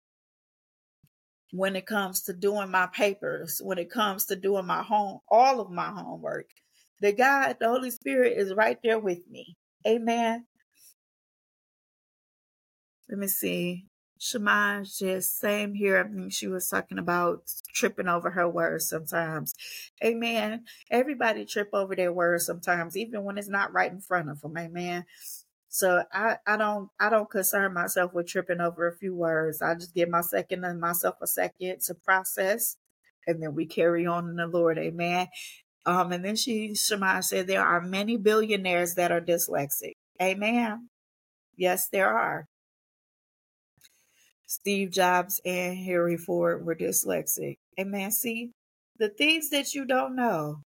[1.51, 5.61] when it comes to doing my papers, when it comes to doing my home, all
[5.61, 6.47] of my homework.
[7.01, 9.57] The God, the Holy Spirit is right there with me.
[9.87, 10.45] Amen.
[13.09, 13.85] Let me see.
[14.17, 15.99] Shema just same here.
[15.99, 17.43] I think she was talking about
[17.73, 19.53] tripping over her words sometimes.
[20.03, 20.63] Amen.
[20.89, 24.57] Everybody trip over their words sometimes, even when it's not right in front of them.
[24.57, 25.05] Amen.
[25.75, 29.61] So I, I don't I don't concern myself with tripping over a few words.
[29.61, 32.77] I just give my second and myself a second to process,
[33.27, 34.77] and then we carry on in the Lord.
[34.77, 35.27] Amen.
[35.85, 39.95] Um, and then she Shema said there are many billionaires that are dyslexic.
[40.21, 40.87] Amen.
[41.57, 42.45] Yes, there are.
[44.45, 47.57] Steve Jobs and Henry Ford were dyslexic.
[47.77, 48.11] Amen.
[48.11, 48.51] See,
[48.97, 50.61] the things that you don't know.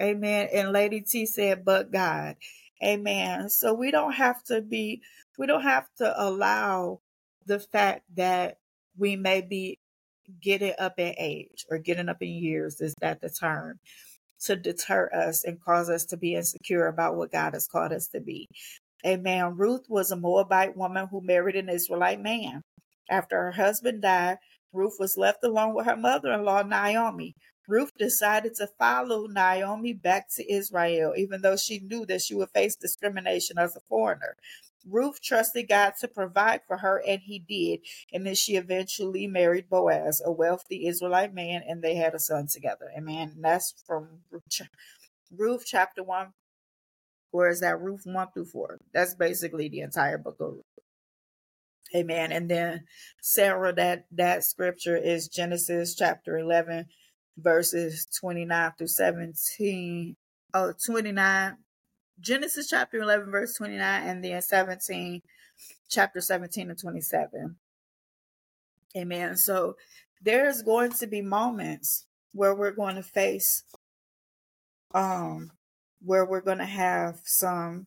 [0.00, 0.48] Amen.
[0.54, 2.36] And Lady T said, but God.
[2.82, 3.48] Amen.
[3.48, 5.02] So we don't have to be,
[5.38, 7.00] we don't have to allow
[7.46, 8.58] the fact that
[8.96, 9.78] we may be
[10.42, 13.78] getting up in age or getting up in years, is that the term,
[14.40, 18.08] to deter us and cause us to be insecure about what God has called us
[18.08, 18.48] to be.
[19.06, 19.56] Amen.
[19.56, 22.62] Ruth was a Moabite woman who married an Israelite man.
[23.08, 24.38] After her husband died,
[24.76, 27.34] Ruth was left alone with her mother in law, Naomi.
[27.68, 32.50] Ruth decided to follow Naomi back to Israel, even though she knew that she would
[32.50, 34.36] face discrimination as a foreigner.
[34.88, 37.80] Ruth trusted God to provide for her, and he did.
[38.12, 42.46] And then she eventually married Boaz, a wealthy Israelite man, and they had a son
[42.46, 42.92] together.
[42.96, 43.32] Amen.
[43.34, 44.20] And that's from
[45.36, 46.28] Ruth chapter 1.
[47.32, 47.80] Where is that?
[47.80, 48.78] Ruth 1 through 4.
[48.94, 50.65] That's basically the entire book of Ruth.
[51.94, 52.32] Amen.
[52.32, 52.84] And then
[53.22, 56.86] Sarah, that that scripture is Genesis chapter 11,
[57.38, 60.16] verses 29 through 17.
[60.54, 61.56] Oh, 29.
[62.18, 65.20] Genesis chapter 11, verse 29, and then 17,
[65.88, 67.56] chapter 17 and 27.
[68.96, 69.36] Amen.
[69.36, 69.76] So
[70.22, 73.64] there's going to be moments where we're going to face
[74.94, 75.50] um
[76.02, 77.86] where we're going to have some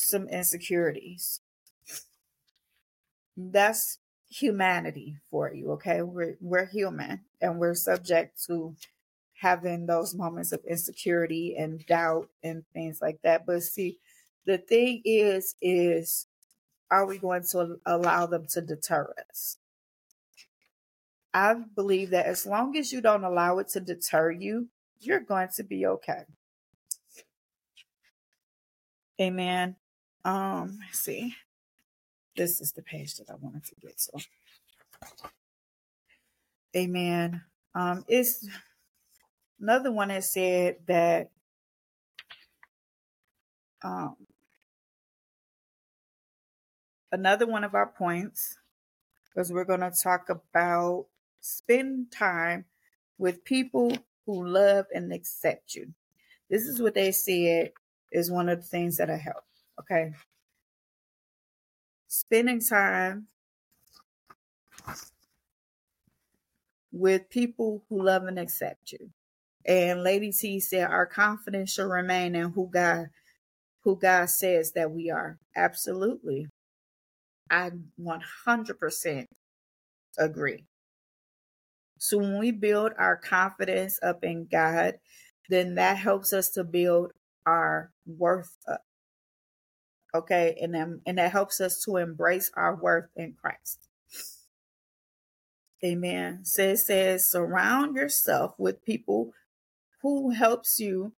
[0.00, 1.40] some insecurities.
[3.36, 3.98] That's
[4.28, 6.02] humanity for you, okay?
[6.02, 8.74] We're we're human and we're subject to
[9.40, 13.46] having those moments of insecurity and doubt and things like that.
[13.46, 13.98] But see,
[14.46, 16.26] the thing is is
[16.90, 19.58] are we going to allow them to deter us?
[21.32, 24.68] I believe that as long as you don't allow it to deter you,
[25.00, 26.24] you're going to be okay.
[29.20, 29.76] Amen.
[30.24, 31.34] Um, let's see.
[32.36, 34.24] This is the page that I wanted to get to.
[36.76, 37.42] Amen.
[37.74, 38.46] Um, it's
[39.60, 41.30] another one that said that
[43.82, 44.16] um
[47.12, 48.58] another one of our points
[49.24, 51.06] because we're going to talk about
[51.40, 52.64] spend time
[53.18, 53.96] with people
[54.26, 55.92] who love and accept you.
[56.50, 57.72] This is what they said
[58.12, 59.44] is one of the things that I help.
[59.78, 60.12] Okay.
[62.08, 63.28] Spending time
[66.92, 69.10] with people who love and accept you.
[69.66, 73.06] And Lady T said our confidence should remain in who God
[73.84, 75.38] who God says that we are.
[75.56, 76.48] Absolutely.
[77.50, 79.26] I 100%
[80.18, 80.64] agree.
[81.98, 84.98] So when we build our confidence up in God,
[85.48, 87.12] then that helps us to build
[87.46, 88.82] our worth up
[90.14, 90.56] okay?
[90.60, 93.88] And then and that helps us to embrace our worth in christ.
[95.84, 96.44] Amen.
[96.44, 99.32] So it says surround yourself with people
[100.02, 101.12] who helps you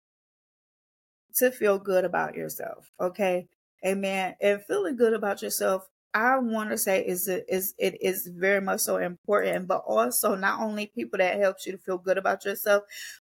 [1.35, 3.47] to feel good about yourself okay?
[3.85, 4.35] Amen.
[4.39, 8.61] And feeling good about yourself I want to say is it is it is very
[8.61, 12.45] much so important, but also not only people that helps you to feel good about
[12.45, 12.83] yourself,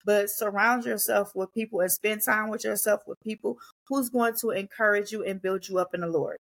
[0.06, 3.58] but surround yourself with people and spend time with yourself with people
[3.88, 6.38] who's going to encourage you and build you up in the Lord.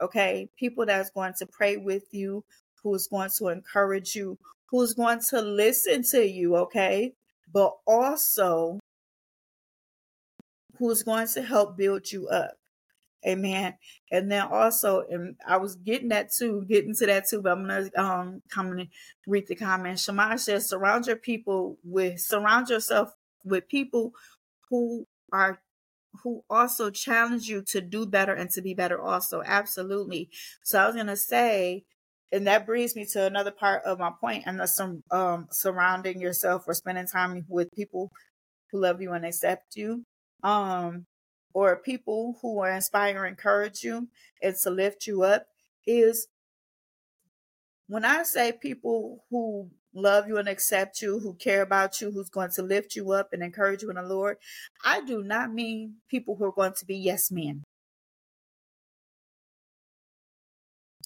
[0.00, 2.44] Okay, people that's going to pray with you,
[2.82, 4.38] who's going to encourage you,
[4.70, 6.56] who's going to listen to you.
[6.56, 7.12] Okay,
[7.52, 8.80] but also
[10.78, 12.54] who's going to help build you up.
[13.26, 13.74] Amen.
[14.12, 17.66] And then also, and I was getting that too, getting to that too, but I'm
[17.66, 18.88] gonna um come and
[19.26, 19.98] read the comment.
[19.98, 23.12] Shema says, surround your people with surround yourself
[23.44, 24.12] with people
[24.68, 25.58] who are
[26.22, 29.42] who also challenge you to do better and to be better also.
[29.44, 30.30] Absolutely.
[30.64, 31.84] So I was gonna say,
[32.32, 36.20] and that brings me to another part of my point, and that's some um surrounding
[36.20, 38.10] yourself or spending time with people
[38.70, 40.04] who love you and accept you.
[40.42, 41.06] Um
[41.54, 44.08] or people who are inspire encourage you
[44.42, 45.46] and to lift you up
[45.86, 46.28] is
[47.86, 52.28] when I say people who love you and accept you, who care about you, who's
[52.28, 54.36] going to lift you up and encourage you in the Lord,
[54.84, 57.62] I do not mean people who are going to be yes men.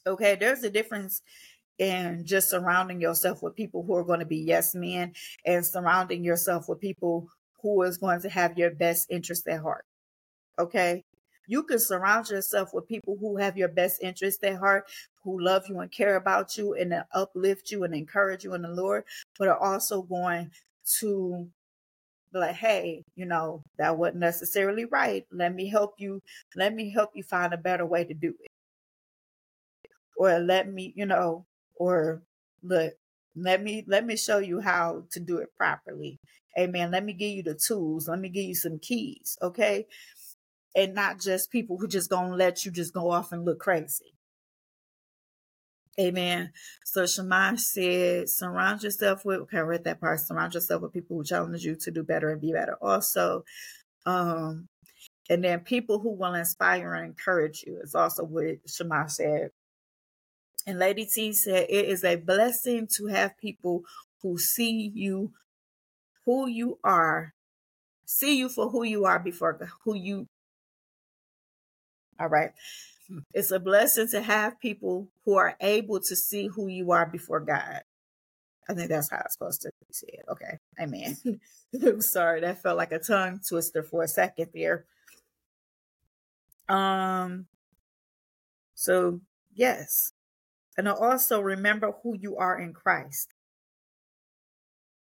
[0.07, 1.22] Okay, there's a difference
[1.78, 5.12] in just surrounding yourself with people who are going to be yes men
[5.45, 7.28] and surrounding yourself with people
[7.62, 9.84] who is going to have your best interest at heart.
[10.59, 11.05] Okay.
[11.49, 14.84] You can surround yourself with people who have your best interest at heart,
[15.24, 18.68] who love you and care about you and uplift you and encourage you in the
[18.68, 19.05] Lord,
[19.38, 20.51] but are also going
[21.01, 21.49] to
[22.34, 25.26] like, hey, you know, that wasn't necessarily right.
[25.32, 26.20] Let me help you.
[26.55, 28.51] Let me help you find a better way to do it.
[30.18, 31.46] Or let me, you know,
[31.76, 32.20] or
[32.62, 32.92] look,
[33.34, 36.18] let me let me show you how to do it properly.
[36.59, 36.90] Amen.
[36.90, 38.09] Let me give you the tools.
[38.09, 39.38] Let me give you some keys.
[39.40, 39.86] Okay
[40.79, 44.14] and not just people who just gonna let you just go off and look crazy.
[45.99, 46.53] Amen.
[46.85, 51.16] So Shema said, surround yourself with, okay, I read that part, surround yourself with people
[51.16, 52.76] who challenge you to do better and be better.
[52.81, 53.45] Also,
[54.07, 54.68] um,
[55.29, 59.51] and then people who will inspire and encourage you is also what Shema said.
[60.64, 63.83] And Lady T said, it is a blessing to have people
[64.22, 65.33] who see you,
[66.24, 67.35] who you are,
[68.07, 70.29] see you for who you are before who you
[72.18, 72.52] All right.
[73.32, 77.40] It's a blessing to have people who are able to see who you are before
[77.40, 77.82] God.
[78.68, 80.20] I think that's how it's supposed to be said.
[80.28, 80.58] Okay.
[80.78, 81.16] Amen.
[81.82, 82.40] I'm sorry.
[82.40, 84.84] That felt like a tongue twister for a second there.
[86.68, 87.46] Um,
[88.74, 89.20] so
[89.54, 90.12] yes.
[90.76, 93.30] And also remember who you are in Christ.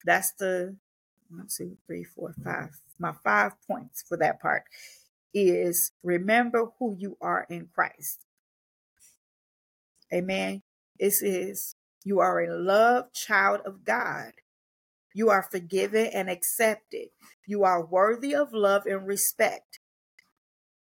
[0.04, 0.76] That's the
[1.28, 2.70] one, two, three, four, five.
[2.98, 4.64] My five points for that part
[5.34, 8.26] is remember who you are in Christ.
[10.12, 10.62] Amen.
[10.98, 11.74] It says
[12.04, 14.32] you are a loved child of God.
[15.14, 17.08] You are forgiven and accepted.
[17.46, 19.80] You are worthy of love and respect.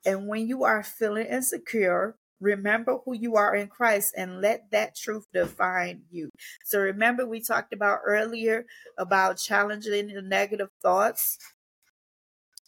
[0.06, 4.96] And when you are feeling insecure, remember who you are in Christ and let that
[4.96, 6.30] truth define you.
[6.66, 8.66] So remember we talked about earlier
[8.98, 11.38] about challenging the negative thoughts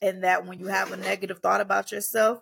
[0.01, 2.41] and that when you have a negative thought about yourself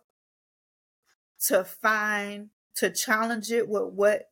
[1.47, 4.29] to find to challenge it with what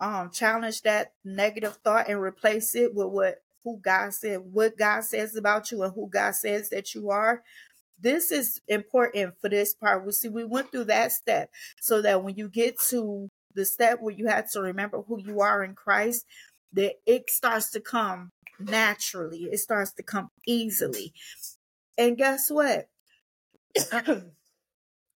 [0.00, 5.04] um challenge that negative thought and replace it with what who God said what God
[5.04, 7.42] says about you and who God says that you are
[7.98, 10.04] this is important for this part.
[10.04, 14.00] We see we went through that step so that when you get to the step
[14.00, 16.26] where you have to remember who you are in Christ
[16.72, 19.44] that it starts to come naturally.
[19.44, 21.12] It starts to come easily
[21.98, 22.88] and guess what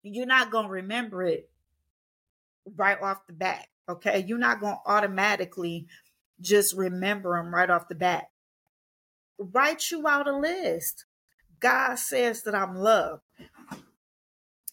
[0.02, 1.50] you're not going to remember it
[2.76, 4.24] right off the bat Okay.
[4.26, 5.86] You're not going to automatically
[6.40, 8.30] just remember them right off the bat.
[9.38, 11.04] Write you out a list.
[11.60, 13.22] God says that I'm loved.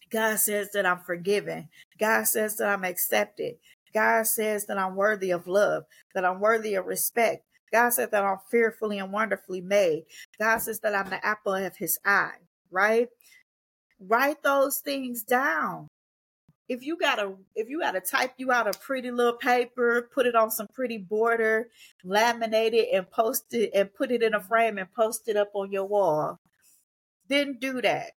[0.10, 1.70] God says that I'm forgiven.
[1.99, 3.56] God says that I'm accepted.
[3.93, 5.84] God says that I'm worthy of love,
[6.14, 7.45] that I'm worthy of respect.
[7.72, 10.06] God says that I'm fearfully and wonderfully made.
[10.40, 12.36] God says that I'm the apple of his eye,
[12.70, 13.10] right?
[14.00, 15.88] Write those things down
[16.72, 20.36] if you gotta if you gotta type you out a pretty little paper, put it
[20.36, 21.68] on some pretty border,
[22.06, 25.52] laminate it and post it and put it in a frame and post it up
[25.54, 26.40] on your wall,
[27.28, 28.12] then do that.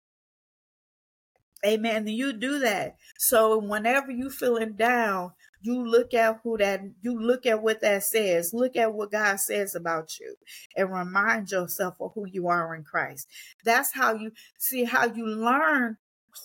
[1.66, 2.08] Amen.
[2.08, 2.98] You do that.
[3.18, 5.32] So whenever you feeling down,
[5.62, 8.54] you look at who that you look at what that says.
[8.54, 10.36] Look at what God says about you
[10.76, 13.28] and remind yourself of who you are in Christ.
[13.64, 15.98] That's how you see how you learn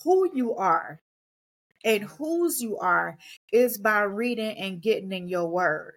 [0.03, 1.01] who you are
[1.83, 3.17] and whose you are
[3.51, 5.95] is by reading and getting in your word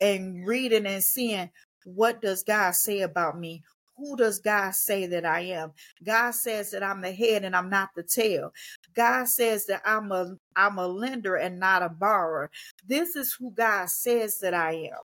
[0.00, 1.50] and reading and seeing
[1.84, 3.62] what does God say about me?
[3.96, 5.72] Who does God say that I am?
[6.04, 8.52] God says that I'm the head and I'm not the tail.
[8.94, 12.50] God says that I'm a I'm a lender and not a borrower.
[12.86, 15.02] This is who God says that I am.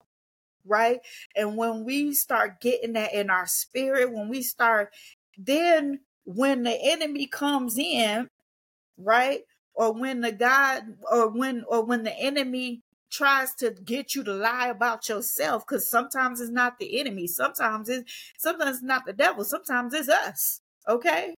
[0.66, 1.00] Right?
[1.36, 4.94] And when we start getting that in our spirit, when we start
[5.38, 8.28] then when the enemy comes in,
[8.98, 9.42] right?
[9.78, 14.34] or when the God or when or when the enemy tries to get you to
[14.34, 19.14] lie about yourself because sometimes it's not the enemy sometimes it's sometimes it's not the
[19.14, 20.60] devil sometimes it's us
[20.90, 21.34] okay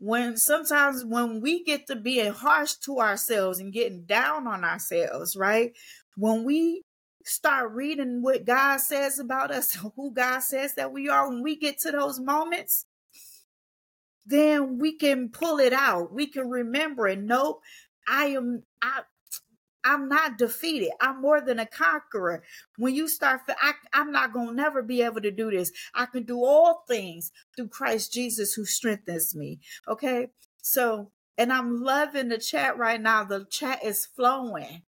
[0.00, 5.36] when sometimes when we get to being harsh to ourselves and getting down on ourselves
[5.36, 5.72] right
[6.16, 6.82] when we
[7.24, 11.56] start reading what god says about us who god says that we are when we
[11.56, 12.84] get to those moments
[14.26, 16.12] then we can pull it out.
[16.12, 17.20] We can remember it.
[17.20, 17.60] Nope,
[18.08, 19.02] I am I
[19.84, 20.90] I'm not defeated.
[21.00, 22.42] I'm more than a conqueror.
[22.76, 25.72] When you start, I, I'm not going to never be able to do this.
[25.94, 29.60] I can do all things through Christ Jesus who strengthens me.
[29.88, 30.28] Okay.
[30.62, 33.24] So, and I'm loving the chat right now.
[33.24, 34.82] The chat is flowing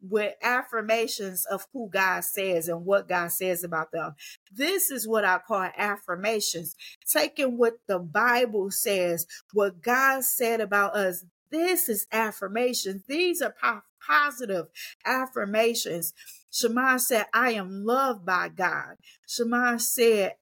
[0.00, 4.14] with affirmations of who God says and what God says about them.
[4.52, 6.76] This is what I call affirmations.
[7.10, 11.24] Taking what the Bible says, what God said about us.
[11.50, 13.02] This is affirmations.
[13.08, 14.66] These are po- positive
[15.04, 16.14] affirmations.
[16.50, 18.96] Shema said, I am loved by God.
[19.28, 20.34] Shema said,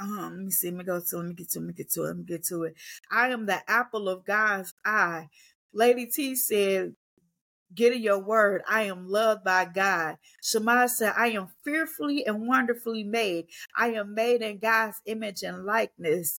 [0.00, 1.90] um, let me see, let me go to, let me get to, let me get
[1.92, 2.74] to it, let me get to it.
[3.10, 5.28] I am the apple of God's eye.
[5.72, 6.94] Lady T said,
[7.74, 8.62] Get in your word.
[8.68, 10.16] I am loved by God.
[10.42, 13.46] Shema said, I am fearfully and wonderfully made.
[13.76, 16.38] I am made in God's image and likeness.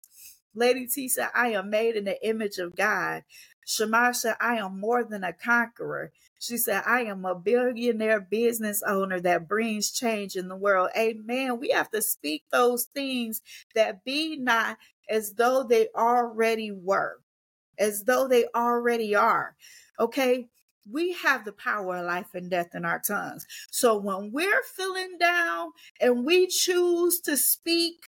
[0.55, 3.23] Lady T said, I am made in the image of God.
[3.67, 6.13] Shema said, I am more than a conqueror.
[6.39, 10.89] She said, I am a billionaire business owner that brings change in the world.
[10.97, 11.59] Amen.
[11.59, 13.41] We have to speak those things
[13.75, 14.77] that be not
[15.09, 17.17] as though they already were,
[17.77, 19.55] as though they already are.
[19.99, 20.47] Okay
[20.89, 23.45] we have the power of life and death in our tongues.
[23.71, 28.07] So when we're feeling down and we choose to speak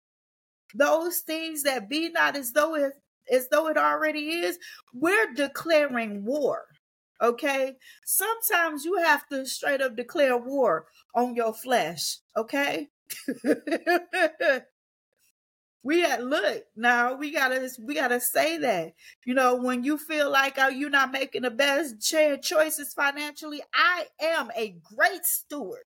[0.74, 2.92] those things that be not as though it
[3.30, 4.58] as though it already is,
[4.92, 6.64] we're declaring war.
[7.22, 7.76] Okay.
[8.04, 12.18] Sometimes you have to straight up declare war on your flesh.
[12.36, 12.88] Okay.
[15.82, 18.92] we had look now we gotta we gotta say that
[19.24, 24.06] you know when you feel like oh, you're not making the best choices financially i
[24.20, 25.84] am a great steward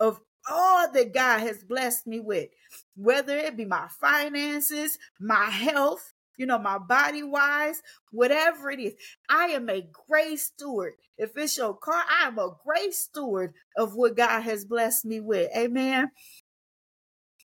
[0.00, 2.48] of all that god has blessed me with
[2.96, 8.94] whether it be my finances my health you know my body wise whatever it is
[9.28, 13.94] i am a great steward if it's your car i am a great steward of
[13.94, 16.10] what god has blessed me with amen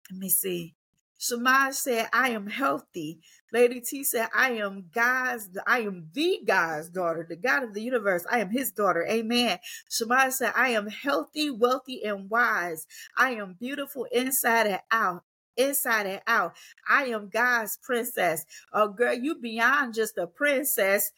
[0.10, 0.74] let me see
[1.20, 3.20] Shamaj said, I am healthy.
[3.54, 7.82] Lady T said, I am God's, I am the God's daughter, the God of the
[7.82, 8.26] universe.
[8.30, 9.08] I am his daughter.
[9.10, 9.60] Amen.
[9.89, 12.86] Shamaj said, I am healthy, wealthy, and wise.
[13.18, 15.24] I am beautiful inside and out
[15.58, 16.56] inside and out.
[16.88, 18.45] I am God's princess.
[18.74, 21.12] Oh, girl, you beyond just a princess.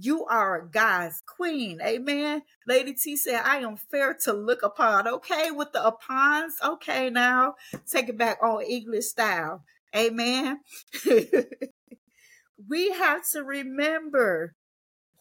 [0.00, 1.80] You are God's queen.
[1.82, 2.42] Amen.
[2.66, 5.08] Lady T said, I am fair to look upon.
[5.08, 6.52] Okay, with the upons.
[6.64, 7.54] Okay, now
[7.90, 9.64] take it back on English style.
[9.96, 10.60] Amen.
[12.68, 14.54] we have to remember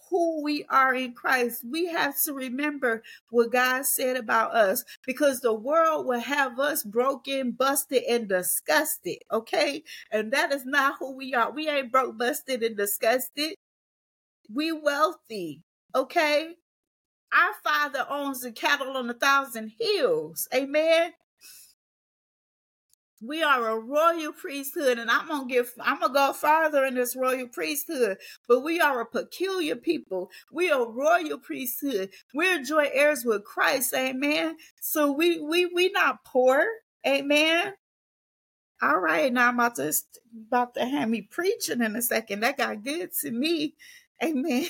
[0.09, 1.63] who we are in Christ.
[1.69, 6.83] We have to remember what God said about us because the world will have us
[6.83, 9.19] broken, busted, and disgusted.
[9.31, 9.83] Okay.
[10.11, 11.51] And that is not who we are.
[11.51, 13.55] We ain't broke, busted, and disgusted.
[14.53, 15.63] We wealthy,
[15.95, 16.55] okay?
[17.33, 20.47] Our father owns the cattle on a thousand hills.
[20.53, 21.13] Amen.
[23.21, 27.15] We are a royal priesthood, and I'm gonna give I'm gonna go farther in this
[27.15, 30.29] royal priesthood, but we are a peculiar people.
[30.51, 32.11] We are royal priesthood.
[32.35, 34.57] We're joint heirs with Christ, amen.
[34.81, 36.65] So we we we not poor,
[37.07, 37.73] amen.
[38.81, 39.93] All right, now I'm about to
[40.47, 42.41] about to have me preaching in a second.
[42.41, 43.75] That got good to me.
[44.23, 44.67] Amen.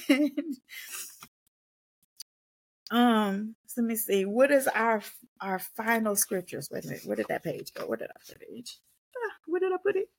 [2.91, 4.25] Um, so let me see.
[4.25, 5.01] What is our
[5.41, 6.69] our final scriptures?
[6.71, 7.05] Wait a minute.
[7.05, 7.85] Where did that page go?
[7.85, 8.69] Where did I put it?
[9.15, 10.09] Ah, where did I put it?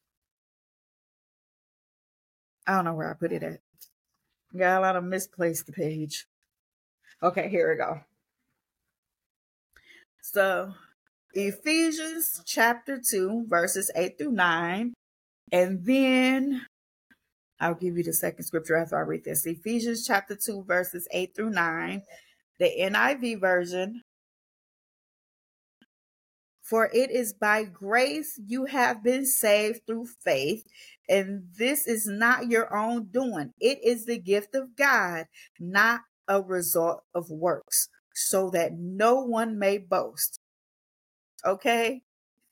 [2.67, 3.61] I don't know where I put it at.
[4.57, 6.27] Got a lot of misplaced the page.
[7.23, 8.01] Okay, here we go.
[10.21, 10.75] So
[11.35, 14.95] Ephesians chapter 2, verses 8 through 9.
[15.53, 16.67] And then
[17.61, 19.47] I'll give you the second scripture after I read this.
[19.47, 22.03] Ephesians chapter 2, verses 8 through 9,
[22.59, 24.03] the NIV version.
[26.63, 30.65] For it is by grace you have been saved through faith,
[31.09, 33.55] and this is not your own doing.
[33.59, 35.27] It is the gift of God,
[35.59, 40.41] not a result of works, so that no one may boast.
[41.45, 42.03] Okay?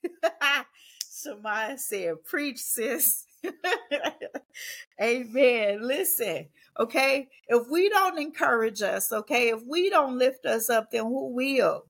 [1.10, 3.26] Somebody said, Preach, sis.
[5.02, 5.86] Amen.
[5.86, 6.46] Listen,
[6.78, 7.28] okay?
[7.48, 11.84] If we don't encourage us, okay, if we don't lift us up, then who will?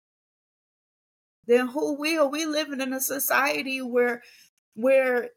[1.47, 2.31] Then who will?
[2.31, 4.23] We living in a society where
[4.75, 5.31] where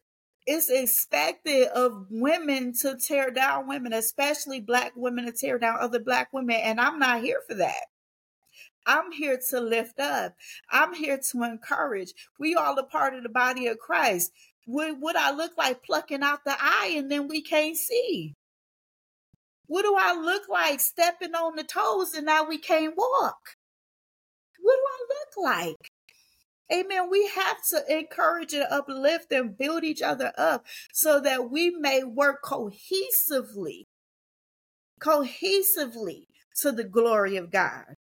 [0.45, 6.00] it's expected of women to tear down women, especially black women to tear down other
[6.00, 6.56] black women.
[6.56, 7.86] And I'm not here for that.
[8.88, 10.34] I'm here to lift up.
[10.72, 12.14] I'm here to encourage.
[12.39, 14.32] We all a part of the body of Christ.
[14.66, 18.34] What would I look like plucking out the eye and then we can't see?
[19.70, 23.55] What do I look like stepping on the toes and now we can't walk?
[24.59, 25.91] What do I look like?
[26.74, 27.07] Amen.
[27.11, 32.03] We have to encourage and uplift and build each other up so that we may
[32.03, 33.84] work cohesively,
[34.99, 36.26] cohesively
[36.61, 37.93] to the glory of God.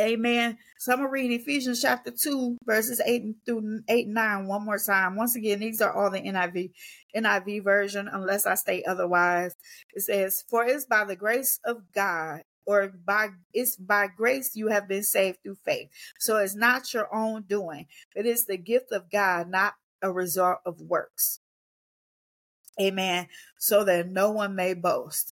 [0.00, 0.56] Amen.
[0.78, 4.78] So I'm gonna read Ephesians chapter 2, verses 8 through 8 and 9 one more
[4.78, 5.16] time.
[5.16, 6.70] Once again, these are all the NIV
[7.16, 9.56] NIV version, unless I state otherwise.
[9.94, 14.68] It says, For it's by the grace of God, or by it's by grace you
[14.68, 15.88] have been saved through faith.
[16.18, 17.86] So it's not your own doing.
[18.14, 21.40] It is the gift of God, not a result of works.
[22.80, 23.28] Amen.
[23.58, 25.29] So that no one may boast.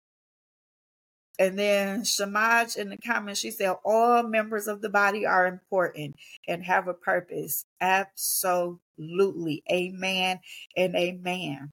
[1.38, 6.16] And then Shamaj in the comments, she said, all members of the body are important
[6.46, 7.64] and have a purpose.
[7.80, 9.62] Absolutely.
[9.70, 10.40] Amen
[10.76, 11.70] and amen.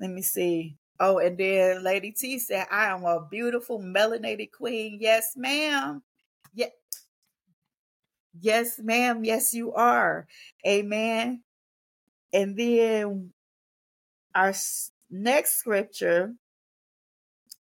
[0.00, 0.76] Let me see.
[1.00, 4.98] Oh, and then Lady T said, I am a beautiful melanated queen.
[5.00, 6.02] Yes, ma'am.
[6.54, 6.66] Yeah.
[8.40, 9.24] Yes, ma'am.
[9.24, 10.26] Yes, you are.
[10.66, 11.42] Amen.
[12.32, 13.32] And then
[14.34, 14.54] our
[15.10, 16.34] next scripture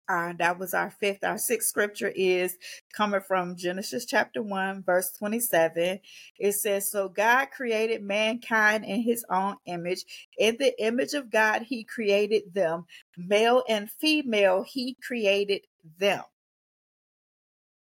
[0.10, 1.24] Uh, that was our fifth.
[1.24, 2.58] Our sixth scripture is
[2.94, 6.00] coming from Genesis chapter 1, verse 27.
[6.38, 10.04] It says, So God created mankind in his own image.
[10.38, 12.86] In the image of God, he created them.
[13.18, 15.62] Male and female, he created
[15.98, 16.24] them.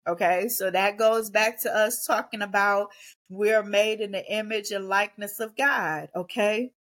[0.08, 2.90] Okay, so that goes back to us talking about
[3.28, 6.10] we're made in the image and likeness of God.
[6.16, 6.72] Okay,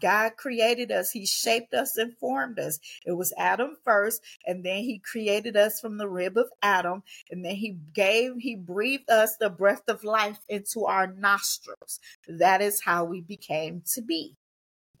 [0.00, 1.10] God created us.
[1.10, 2.78] He shaped us and formed us.
[3.06, 7.44] It was Adam first, and then he created us from the rib of Adam, and
[7.44, 12.00] then he gave, he breathed us the breath of life into our nostrils.
[12.28, 14.36] That is how we became to be.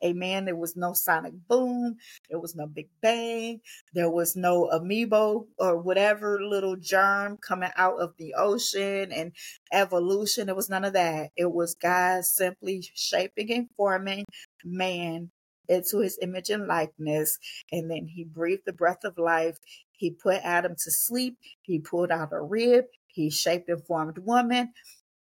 [0.04, 0.44] Amen.
[0.46, 1.96] There was no sonic boom.
[2.28, 3.60] There was no big bang.
[3.92, 9.32] There was no amoeba or whatever little germ coming out of the ocean and
[9.72, 10.46] evolution.
[10.46, 11.30] There was none of that.
[11.36, 14.24] It was God simply shaping and forming
[14.64, 15.30] man
[15.68, 17.38] into his image and likeness.
[17.70, 19.58] And then he breathed the breath of life.
[19.92, 21.36] He put Adam to sleep.
[21.62, 22.86] He pulled out a rib.
[23.06, 24.72] He shaped and formed woman,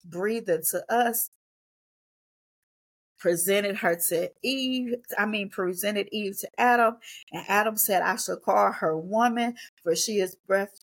[0.04, 1.30] breathed into us,
[3.18, 4.94] presented her to Eve.
[5.18, 6.96] I mean, presented Eve to Adam,
[7.32, 10.80] and Adam said, I shall call her woman, for she is breath,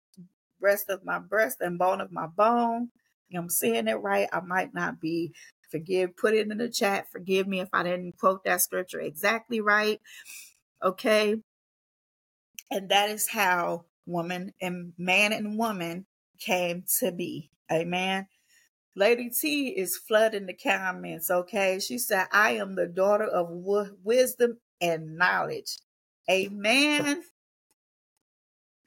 [0.59, 2.89] breast of my breast and bone of my bone.
[3.35, 4.29] I'm saying it right.
[4.31, 5.33] I might not be.
[5.71, 7.11] Forgive, put it in the chat.
[7.11, 9.99] Forgive me if I didn't quote that scripture exactly right.
[10.81, 11.35] Okay.
[12.71, 16.05] And that is how woman and man and woman
[16.39, 17.49] came to be.
[17.71, 18.27] Amen.
[18.95, 21.79] Lady T is flooding the comments, okay?
[21.79, 25.77] She said, I am the daughter of w- wisdom and knowledge.
[26.29, 27.23] Amen.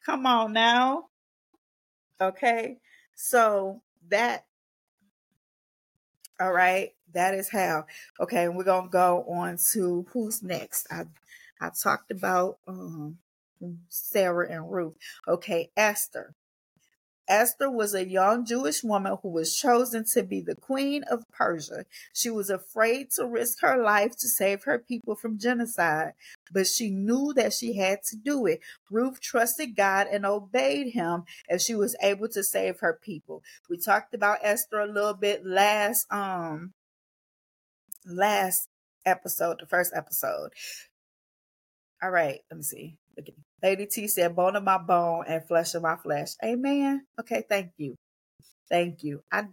[0.06, 1.06] Come on now.
[2.20, 2.78] Okay.
[3.16, 4.46] So that,
[6.40, 7.86] all right, that is how.
[8.20, 10.86] Okay, and we're gonna go on to who's next.
[10.92, 11.04] I
[11.60, 13.18] I talked about um
[13.88, 14.94] Sarah and Ruth.
[15.28, 16.34] Okay, Esther.
[17.28, 21.84] Esther was a young Jewish woman who was chosen to be the queen of Persia.
[22.12, 26.14] She was afraid to risk her life to save her people from genocide,
[26.52, 28.60] but she knew that she had to do it.
[28.90, 33.42] Ruth trusted God and obeyed him and she was able to save her people.
[33.68, 36.72] We talked about Esther a little bit last um
[38.06, 38.68] last
[39.04, 40.52] episode, the first episode.
[42.02, 42.96] All right, let me see.
[43.16, 46.30] Look at Lady T said, bone of my bone and flesh of my flesh.
[46.44, 47.06] Amen.
[47.20, 47.96] Okay, thank you.
[48.70, 49.22] Thank you.
[49.32, 49.44] I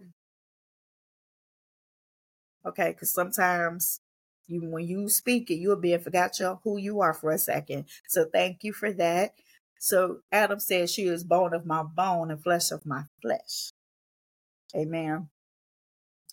[2.66, 4.00] okay, because sometimes
[4.46, 7.38] you when you speak it, you'll be and forgot your who you are for a
[7.38, 7.86] second.
[8.08, 9.34] So thank you for that.
[9.78, 13.70] So Adam said she is bone of my bone and flesh of my flesh.
[14.74, 15.28] Amen.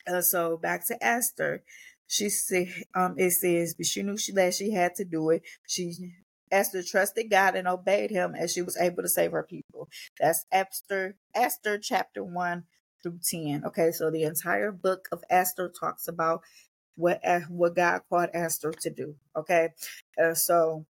[0.05, 1.63] And so back to Esther.
[2.07, 5.41] She said, um, it says, but she knew she that she had to do it.
[5.65, 5.95] She
[6.54, 9.89] Esther trusted God and obeyed him as she was able to save her people.
[10.20, 12.64] That's Esther, Esther chapter 1
[13.04, 13.66] through 10.
[13.66, 16.43] Okay, so the entire book of Esther talks about
[16.95, 19.16] what what God called Esther to do.
[19.36, 19.70] Okay,
[20.24, 20.86] uh, so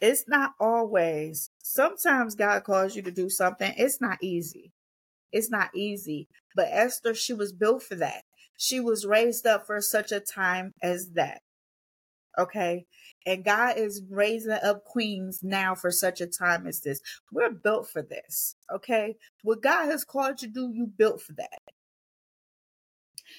[0.00, 1.50] it's not always.
[1.62, 3.74] Sometimes God calls you to do something.
[3.76, 4.72] It's not easy.
[5.32, 6.28] It's not easy.
[6.54, 8.22] But Esther, she was built for that.
[8.56, 11.42] She was raised up for such a time as that.
[12.38, 12.86] Okay.
[13.26, 17.00] And God is raising up queens now for such a time as this.
[17.30, 18.56] We're built for this.
[18.72, 19.16] Okay.
[19.42, 21.60] What God has called you to do, you built for that.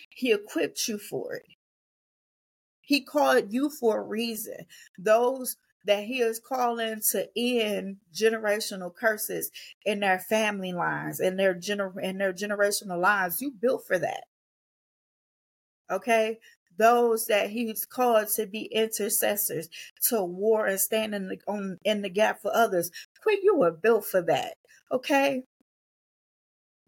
[0.10, 1.46] He equipped you for it.
[2.82, 4.66] He called you for a reason.
[4.98, 9.50] Those that he is calling to end generational curses
[9.86, 13.42] in their family lines in their gener in their generational lines.
[13.42, 14.26] You built for that.
[15.90, 16.40] Okay
[16.80, 19.70] those that he's called to be intercessors
[20.10, 22.90] to war and stand in the on in the gap for others.
[23.22, 24.56] Quick, you were built for that.
[24.92, 25.44] Okay.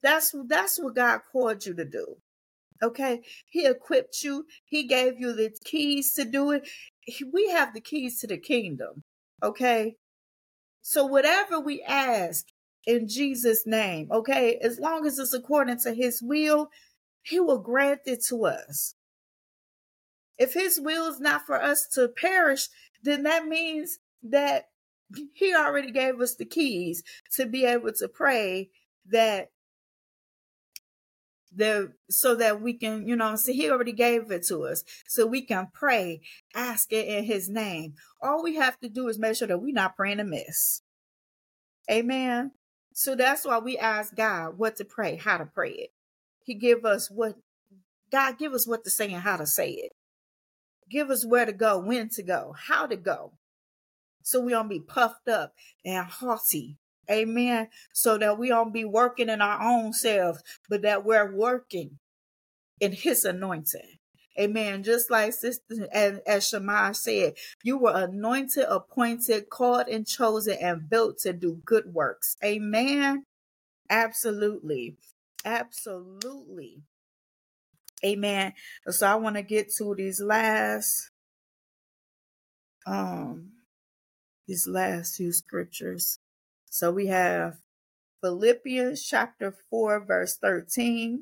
[0.01, 2.17] That's that's what God called you to do.
[2.81, 3.21] Okay.
[3.45, 4.45] He equipped you.
[4.65, 6.67] He gave you the keys to do it.
[7.31, 9.03] We have the keys to the kingdom.
[9.43, 9.95] Okay.
[10.81, 12.47] So whatever we ask
[12.87, 16.69] in Jesus' name, okay, as long as it's according to his will,
[17.21, 18.95] he will grant it to us.
[20.37, 22.67] If his will is not for us to perish,
[23.03, 24.69] then that means that
[25.33, 27.03] he already gave us the keys
[27.35, 28.69] to be able to pray
[29.09, 29.49] that
[31.53, 34.83] the so that we can, you know, so he already gave it to us.
[35.07, 36.21] So we can pray,
[36.55, 37.95] ask it in his name.
[38.21, 40.81] All we have to do is make sure that we're not praying amiss.
[41.89, 42.51] Amen.
[42.93, 45.89] So that's why we ask God what to pray, how to pray it.
[46.43, 47.35] He give us what
[48.11, 49.91] God give us what to say and how to say it.
[50.91, 53.33] Give us where to go, when to go, how to go.
[54.23, 55.53] So we don't be puffed up
[55.85, 56.77] and haughty.
[57.09, 57.69] Amen.
[57.93, 61.99] So that we don't be working in our own selves, but that we're working
[62.79, 63.97] in his anointing.
[64.39, 64.83] Amen.
[64.83, 67.33] Just like sister as, as Shema said,
[67.63, 72.37] you were anointed, appointed, called, and chosen, and built to do good works.
[72.43, 73.25] Amen.
[73.89, 74.95] Absolutely.
[75.45, 76.81] Absolutely.
[78.05, 78.53] Amen.
[78.87, 81.11] So I want to get to these last
[82.87, 83.51] um
[84.47, 86.19] these last few scriptures.
[86.69, 87.57] So we have
[88.23, 91.21] Philippians chapter 4 verse 13.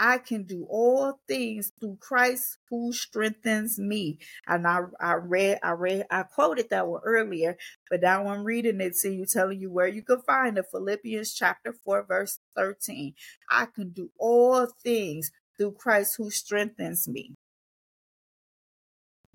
[0.00, 4.18] I can do all things through Christ who strengthens me.
[4.46, 7.56] And I, I read, I read, I quoted that one earlier,
[7.90, 10.66] but now I'm reading it to you, telling you where you can find it.
[10.70, 13.14] Philippians chapter 4, verse 13.
[13.50, 17.34] I can do all things through Christ who strengthens me.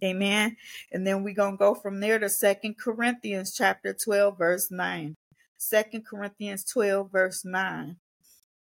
[0.04, 0.56] Amen.
[0.92, 5.16] And then we're going to go from there to Second Corinthians chapter 12, verse 9.
[5.58, 7.98] Second Corinthians 12, verse 9.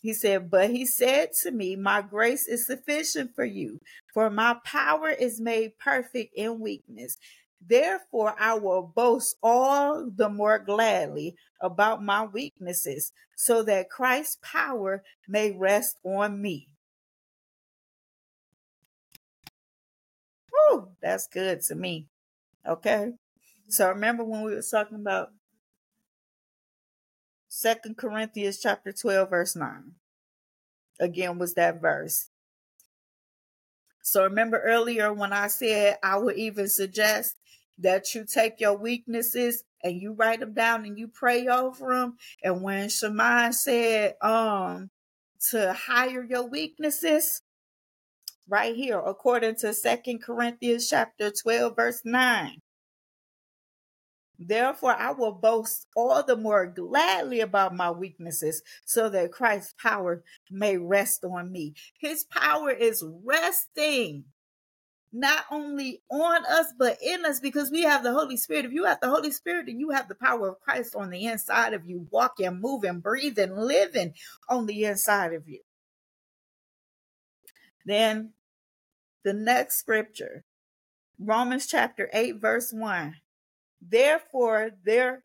[0.02, 3.80] He said, But he said to me, My grace is sufficient for you,
[4.14, 7.18] for my power is made perfect in weakness.
[7.62, 15.04] Therefore, I will boast all the more gladly about my weaknesses, so that Christ's power
[15.28, 16.70] may rest on me.
[21.02, 22.08] That's good to me.
[22.68, 23.14] Okay.
[23.68, 25.30] So remember when we were talking about
[27.48, 29.94] Second Corinthians chapter 12, verse 9.
[31.00, 32.30] Again, was that verse.
[34.02, 37.36] So remember earlier when I said I would even suggest
[37.78, 42.18] that you take your weaknesses and you write them down and you pray over them.
[42.44, 44.90] And when Shemai said um
[45.52, 47.42] to hire your weaknesses,
[48.50, 52.58] right here, according to Second Corinthians chapter 12, verse 9.
[54.40, 60.24] Therefore, I will boast all the more gladly about my weaknesses so that Christ's power
[60.50, 61.74] may rest on me.
[62.00, 64.24] His power is resting
[65.12, 68.66] not only on us, but in us because we have the Holy Spirit.
[68.66, 71.26] If you have the Holy Spirit, then you have the power of Christ on the
[71.26, 74.14] inside of you, walking, moving, breathing, living
[74.48, 75.60] on the inside of you.
[77.86, 78.34] Then
[79.24, 80.44] the next scripture,
[81.20, 83.16] Romans chapter 8, verse 1.
[83.82, 85.24] Therefore, there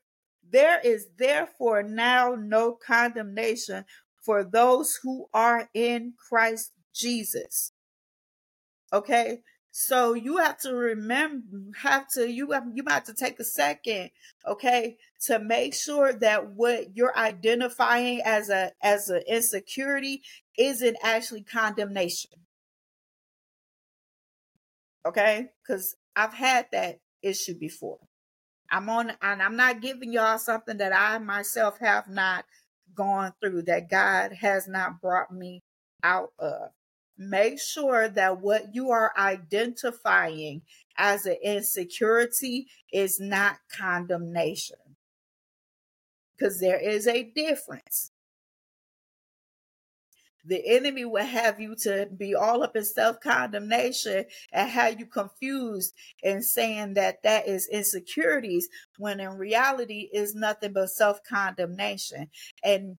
[0.48, 3.84] there is therefore now no condemnation
[4.22, 7.72] for those who are in Christ Jesus.
[8.92, 9.40] Okay?
[9.76, 11.44] So you have to remember
[11.82, 14.10] have to you have you might have to take a second,
[14.46, 20.22] okay, to make sure that what you're identifying as a as an insecurity
[20.56, 22.43] isn't actually condemnation.
[25.06, 25.50] Okay?
[25.66, 27.98] Cuz I've had that issue before.
[28.70, 32.44] I'm on, and I'm not giving y'all something that I myself have not
[32.94, 35.62] gone through, that God has not brought me
[36.02, 36.70] out of.
[37.16, 40.62] Make sure that what you are identifying
[40.96, 44.78] as an insecurity is not condemnation.
[46.36, 48.10] Because there is a difference
[50.46, 55.06] the enemy will have you to be all up in self condemnation and have you
[55.06, 58.68] confused and saying that that is insecurities
[58.98, 62.28] when in reality is nothing but self condemnation.
[62.62, 62.98] And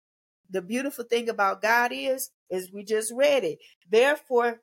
[0.51, 3.59] the beautiful thing about God is, is we just read it.
[3.91, 4.61] Therefore,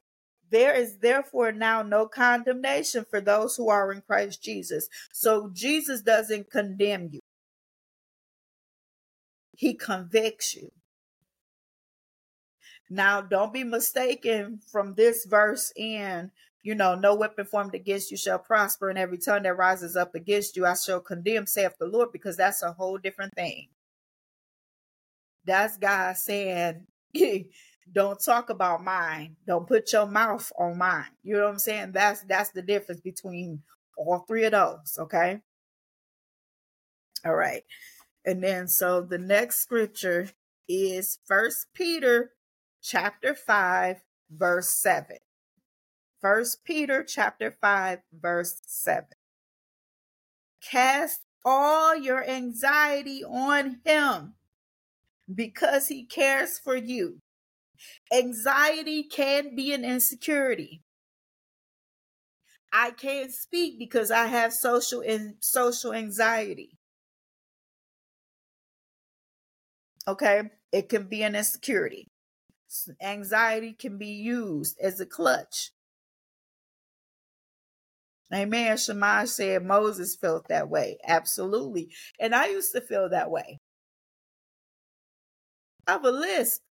[0.50, 4.88] there is therefore now no condemnation for those who are in Christ Jesus.
[5.12, 7.20] So Jesus doesn't condemn you.
[9.56, 10.72] He convicts you.
[12.94, 16.30] Now, don't be mistaken from this verse in,
[16.62, 20.14] you know, no weapon formed against you shall prosper, and every tongue that rises up
[20.14, 23.70] against you I shall condemn, saith the Lord, because that's a whole different thing.
[25.46, 26.86] That's God saying,
[27.94, 29.38] don't talk about mine.
[29.48, 31.12] Don't put your mouth on mine.
[31.24, 31.94] You know what I'm saying?
[31.94, 33.62] That's that's the difference between
[33.98, 35.40] all three of those, okay?
[37.26, 37.64] All right.
[38.26, 40.28] And then so the next scripture
[40.68, 42.32] is First Peter
[42.82, 45.18] chapter 5 verse 7.
[46.20, 49.06] First Peter chapter 5 verse 7.
[50.62, 54.36] Cast all your anxiety on him
[55.34, 57.20] because he cares for you.
[58.14, 60.82] Anxiety can be an insecurity.
[62.72, 66.78] I can't speak because I have social and social anxiety.
[70.08, 72.11] Okay, it can be an insecurity
[73.02, 75.72] anxiety can be used as a clutch.
[78.34, 78.78] Amen.
[78.78, 80.98] Shema said Moses felt that way.
[81.06, 81.90] Absolutely.
[82.20, 83.60] And I used to feel that way.
[85.88, 86.62] I have a lisp.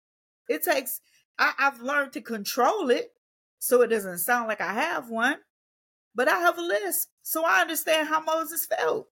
[0.48, 1.00] It takes,
[1.38, 3.12] I, I've learned to control it
[3.58, 5.36] so it doesn't sound like I have one,
[6.14, 7.08] but I have a lisp.
[7.22, 9.08] So I understand how Moses felt.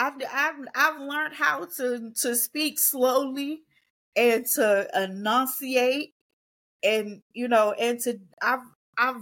[0.00, 3.60] I've, I've, I've learned how to, to speak slowly
[4.16, 6.14] and to enunciate
[6.82, 8.60] and, you know, and to, I've,
[8.96, 9.20] I've,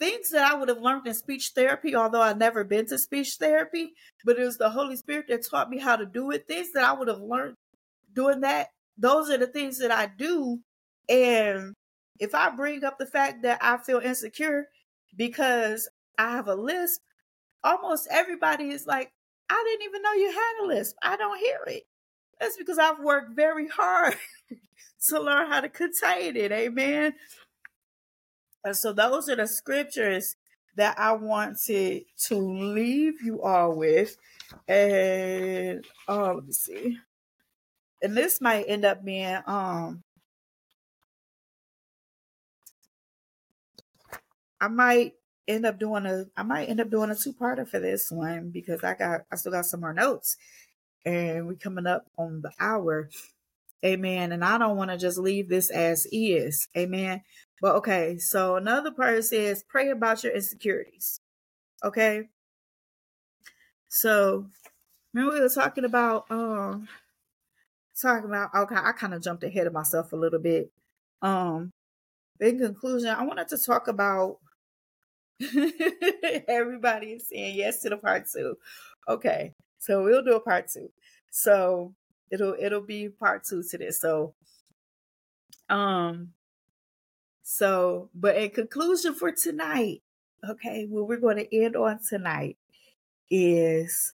[0.00, 3.36] things that I would have learned in speech therapy, although I've never been to speech
[3.38, 3.92] therapy,
[4.24, 6.48] but it was the Holy Spirit that taught me how to do it.
[6.48, 7.54] Things that I would have learned
[8.12, 10.58] doing that, those are the things that I do.
[11.08, 11.72] And
[12.18, 14.66] if I bring up the fact that I feel insecure
[15.16, 17.00] because I have a lisp,
[17.62, 19.12] almost everybody is like,
[19.50, 20.96] I didn't even know you had a lisp.
[21.02, 21.84] I don't hear it.
[22.40, 24.16] That's because I've worked very hard
[25.08, 26.52] to learn how to contain it.
[26.52, 27.14] Amen.
[28.64, 30.36] And so those are the scriptures
[30.76, 34.16] that I wanted to leave you all with.
[34.68, 36.98] And oh, let me see.
[38.02, 40.02] And this might end up being um
[44.60, 45.14] I might
[45.48, 48.82] end up doing a I might end up doing a two-parter for this one because
[48.82, 50.36] I got I still got some more notes
[51.04, 53.08] and we coming up on the hour.
[53.84, 54.32] Amen.
[54.32, 56.68] And I don't want to just leave this as is.
[56.76, 57.22] Amen.
[57.60, 61.20] But okay, so another part says pray about your insecurities.
[61.84, 62.28] Okay.
[63.88, 64.46] So
[65.14, 66.88] remember we were talking about um
[68.00, 70.72] talking about okay, I kind of jumped ahead of myself a little bit.
[71.22, 71.70] Um
[72.40, 74.38] in conclusion, I wanted to talk about
[76.48, 78.56] everybody is saying yes to the part two.
[79.08, 79.52] Okay.
[79.78, 80.90] So we'll do a part two.
[81.30, 81.94] So
[82.30, 84.00] it'll it'll be part two to this.
[84.00, 84.34] So
[85.68, 86.32] um
[87.48, 90.02] so, but in conclusion for tonight,
[90.50, 92.56] okay, what we're going to end on tonight
[93.30, 94.14] is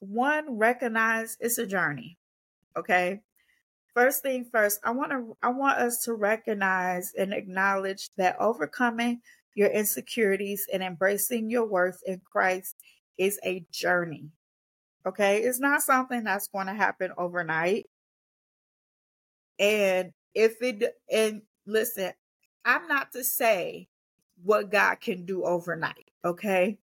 [0.00, 2.18] one, recognize it's a journey.
[2.76, 3.20] Okay.
[3.98, 9.22] First thing first, I want to I want us to recognize and acknowledge that overcoming
[9.56, 12.76] your insecurities and embracing your worth in Christ
[13.18, 14.28] is a journey.
[15.04, 15.38] Okay?
[15.38, 17.86] It's not something that's going to happen overnight.
[19.58, 22.12] And if it, and listen,
[22.64, 23.88] I'm not to say
[24.44, 26.78] what God can do overnight, okay?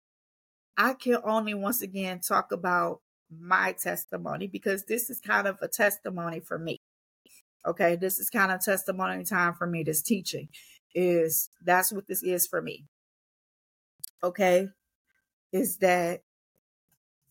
[0.79, 5.69] I can only once again talk about my testimony because this is kind of a
[5.69, 6.81] testimony for me.
[7.67, 9.83] Okay, this is kind of testimony time for me.
[9.83, 10.49] This teaching
[10.95, 12.87] is that's what this is for me.
[14.23, 14.69] Okay,
[15.53, 16.23] is that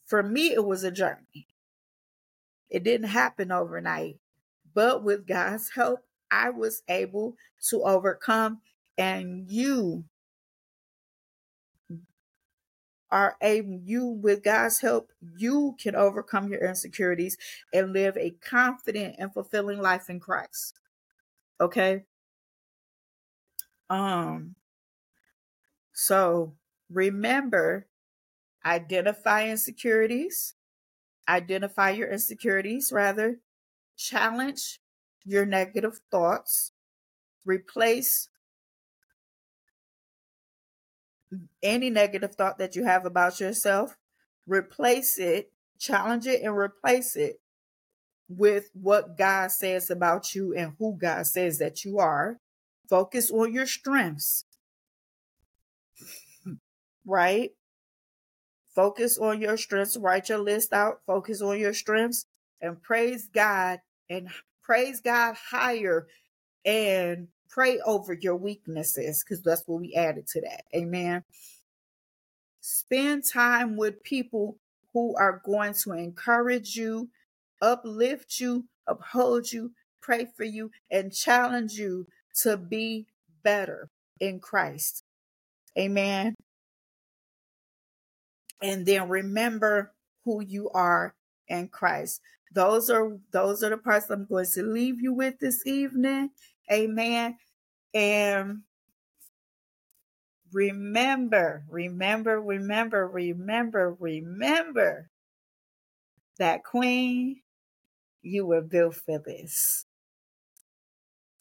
[0.05, 1.47] for me, it was a journey.
[2.69, 4.17] It didn't happen overnight.
[4.73, 7.35] But with God's help, I was able
[7.69, 8.61] to overcome,
[8.97, 10.05] and you
[13.11, 17.37] are able, you, with God's help, you can overcome your insecurities
[17.73, 20.79] and live a confident and fulfilling life in Christ.
[21.59, 22.03] Okay?
[23.89, 24.55] Um,
[25.93, 26.55] so
[26.89, 27.87] remember,
[28.65, 30.55] identify insecurities,
[31.27, 33.39] identify your insecurities rather,
[33.97, 34.79] challenge
[35.25, 36.71] your negative thoughts,
[37.45, 38.29] replace
[41.63, 43.97] any negative thought that you have about yourself,
[44.47, 47.39] replace it, challenge it, and replace it
[48.27, 52.39] with what God says about you and who God says that you are.
[52.89, 54.45] Focus on your strengths,
[57.05, 57.51] right?
[58.75, 59.97] Focus on your strengths.
[59.97, 61.01] Write your list out.
[61.05, 62.25] Focus on your strengths
[62.61, 63.79] and praise God
[64.09, 64.29] and
[64.63, 66.07] praise God higher
[66.65, 70.63] and pray over your weaknesses because that's what we added to that.
[70.75, 71.23] Amen.
[72.61, 74.57] Spend time with people
[74.93, 77.09] who are going to encourage you,
[77.61, 79.71] uplift you, uphold you,
[80.01, 82.07] pray for you, and challenge you
[82.41, 83.07] to be
[83.43, 85.03] better in Christ.
[85.77, 86.35] Amen.
[88.61, 91.15] And then remember who you are
[91.47, 92.21] in Christ.
[92.53, 96.31] Those are those are the parts I'm going to leave you with this evening.
[96.71, 97.37] Amen.
[97.93, 98.61] And
[100.53, 105.09] remember, remember, remember, remember, remember
[106.39, 107.41] that queen,
[108.23, 109.85] you were built for this.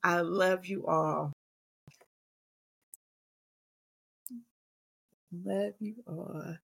[0.05, 1.33] I love you all.
[5.45, 6.57] Love you all.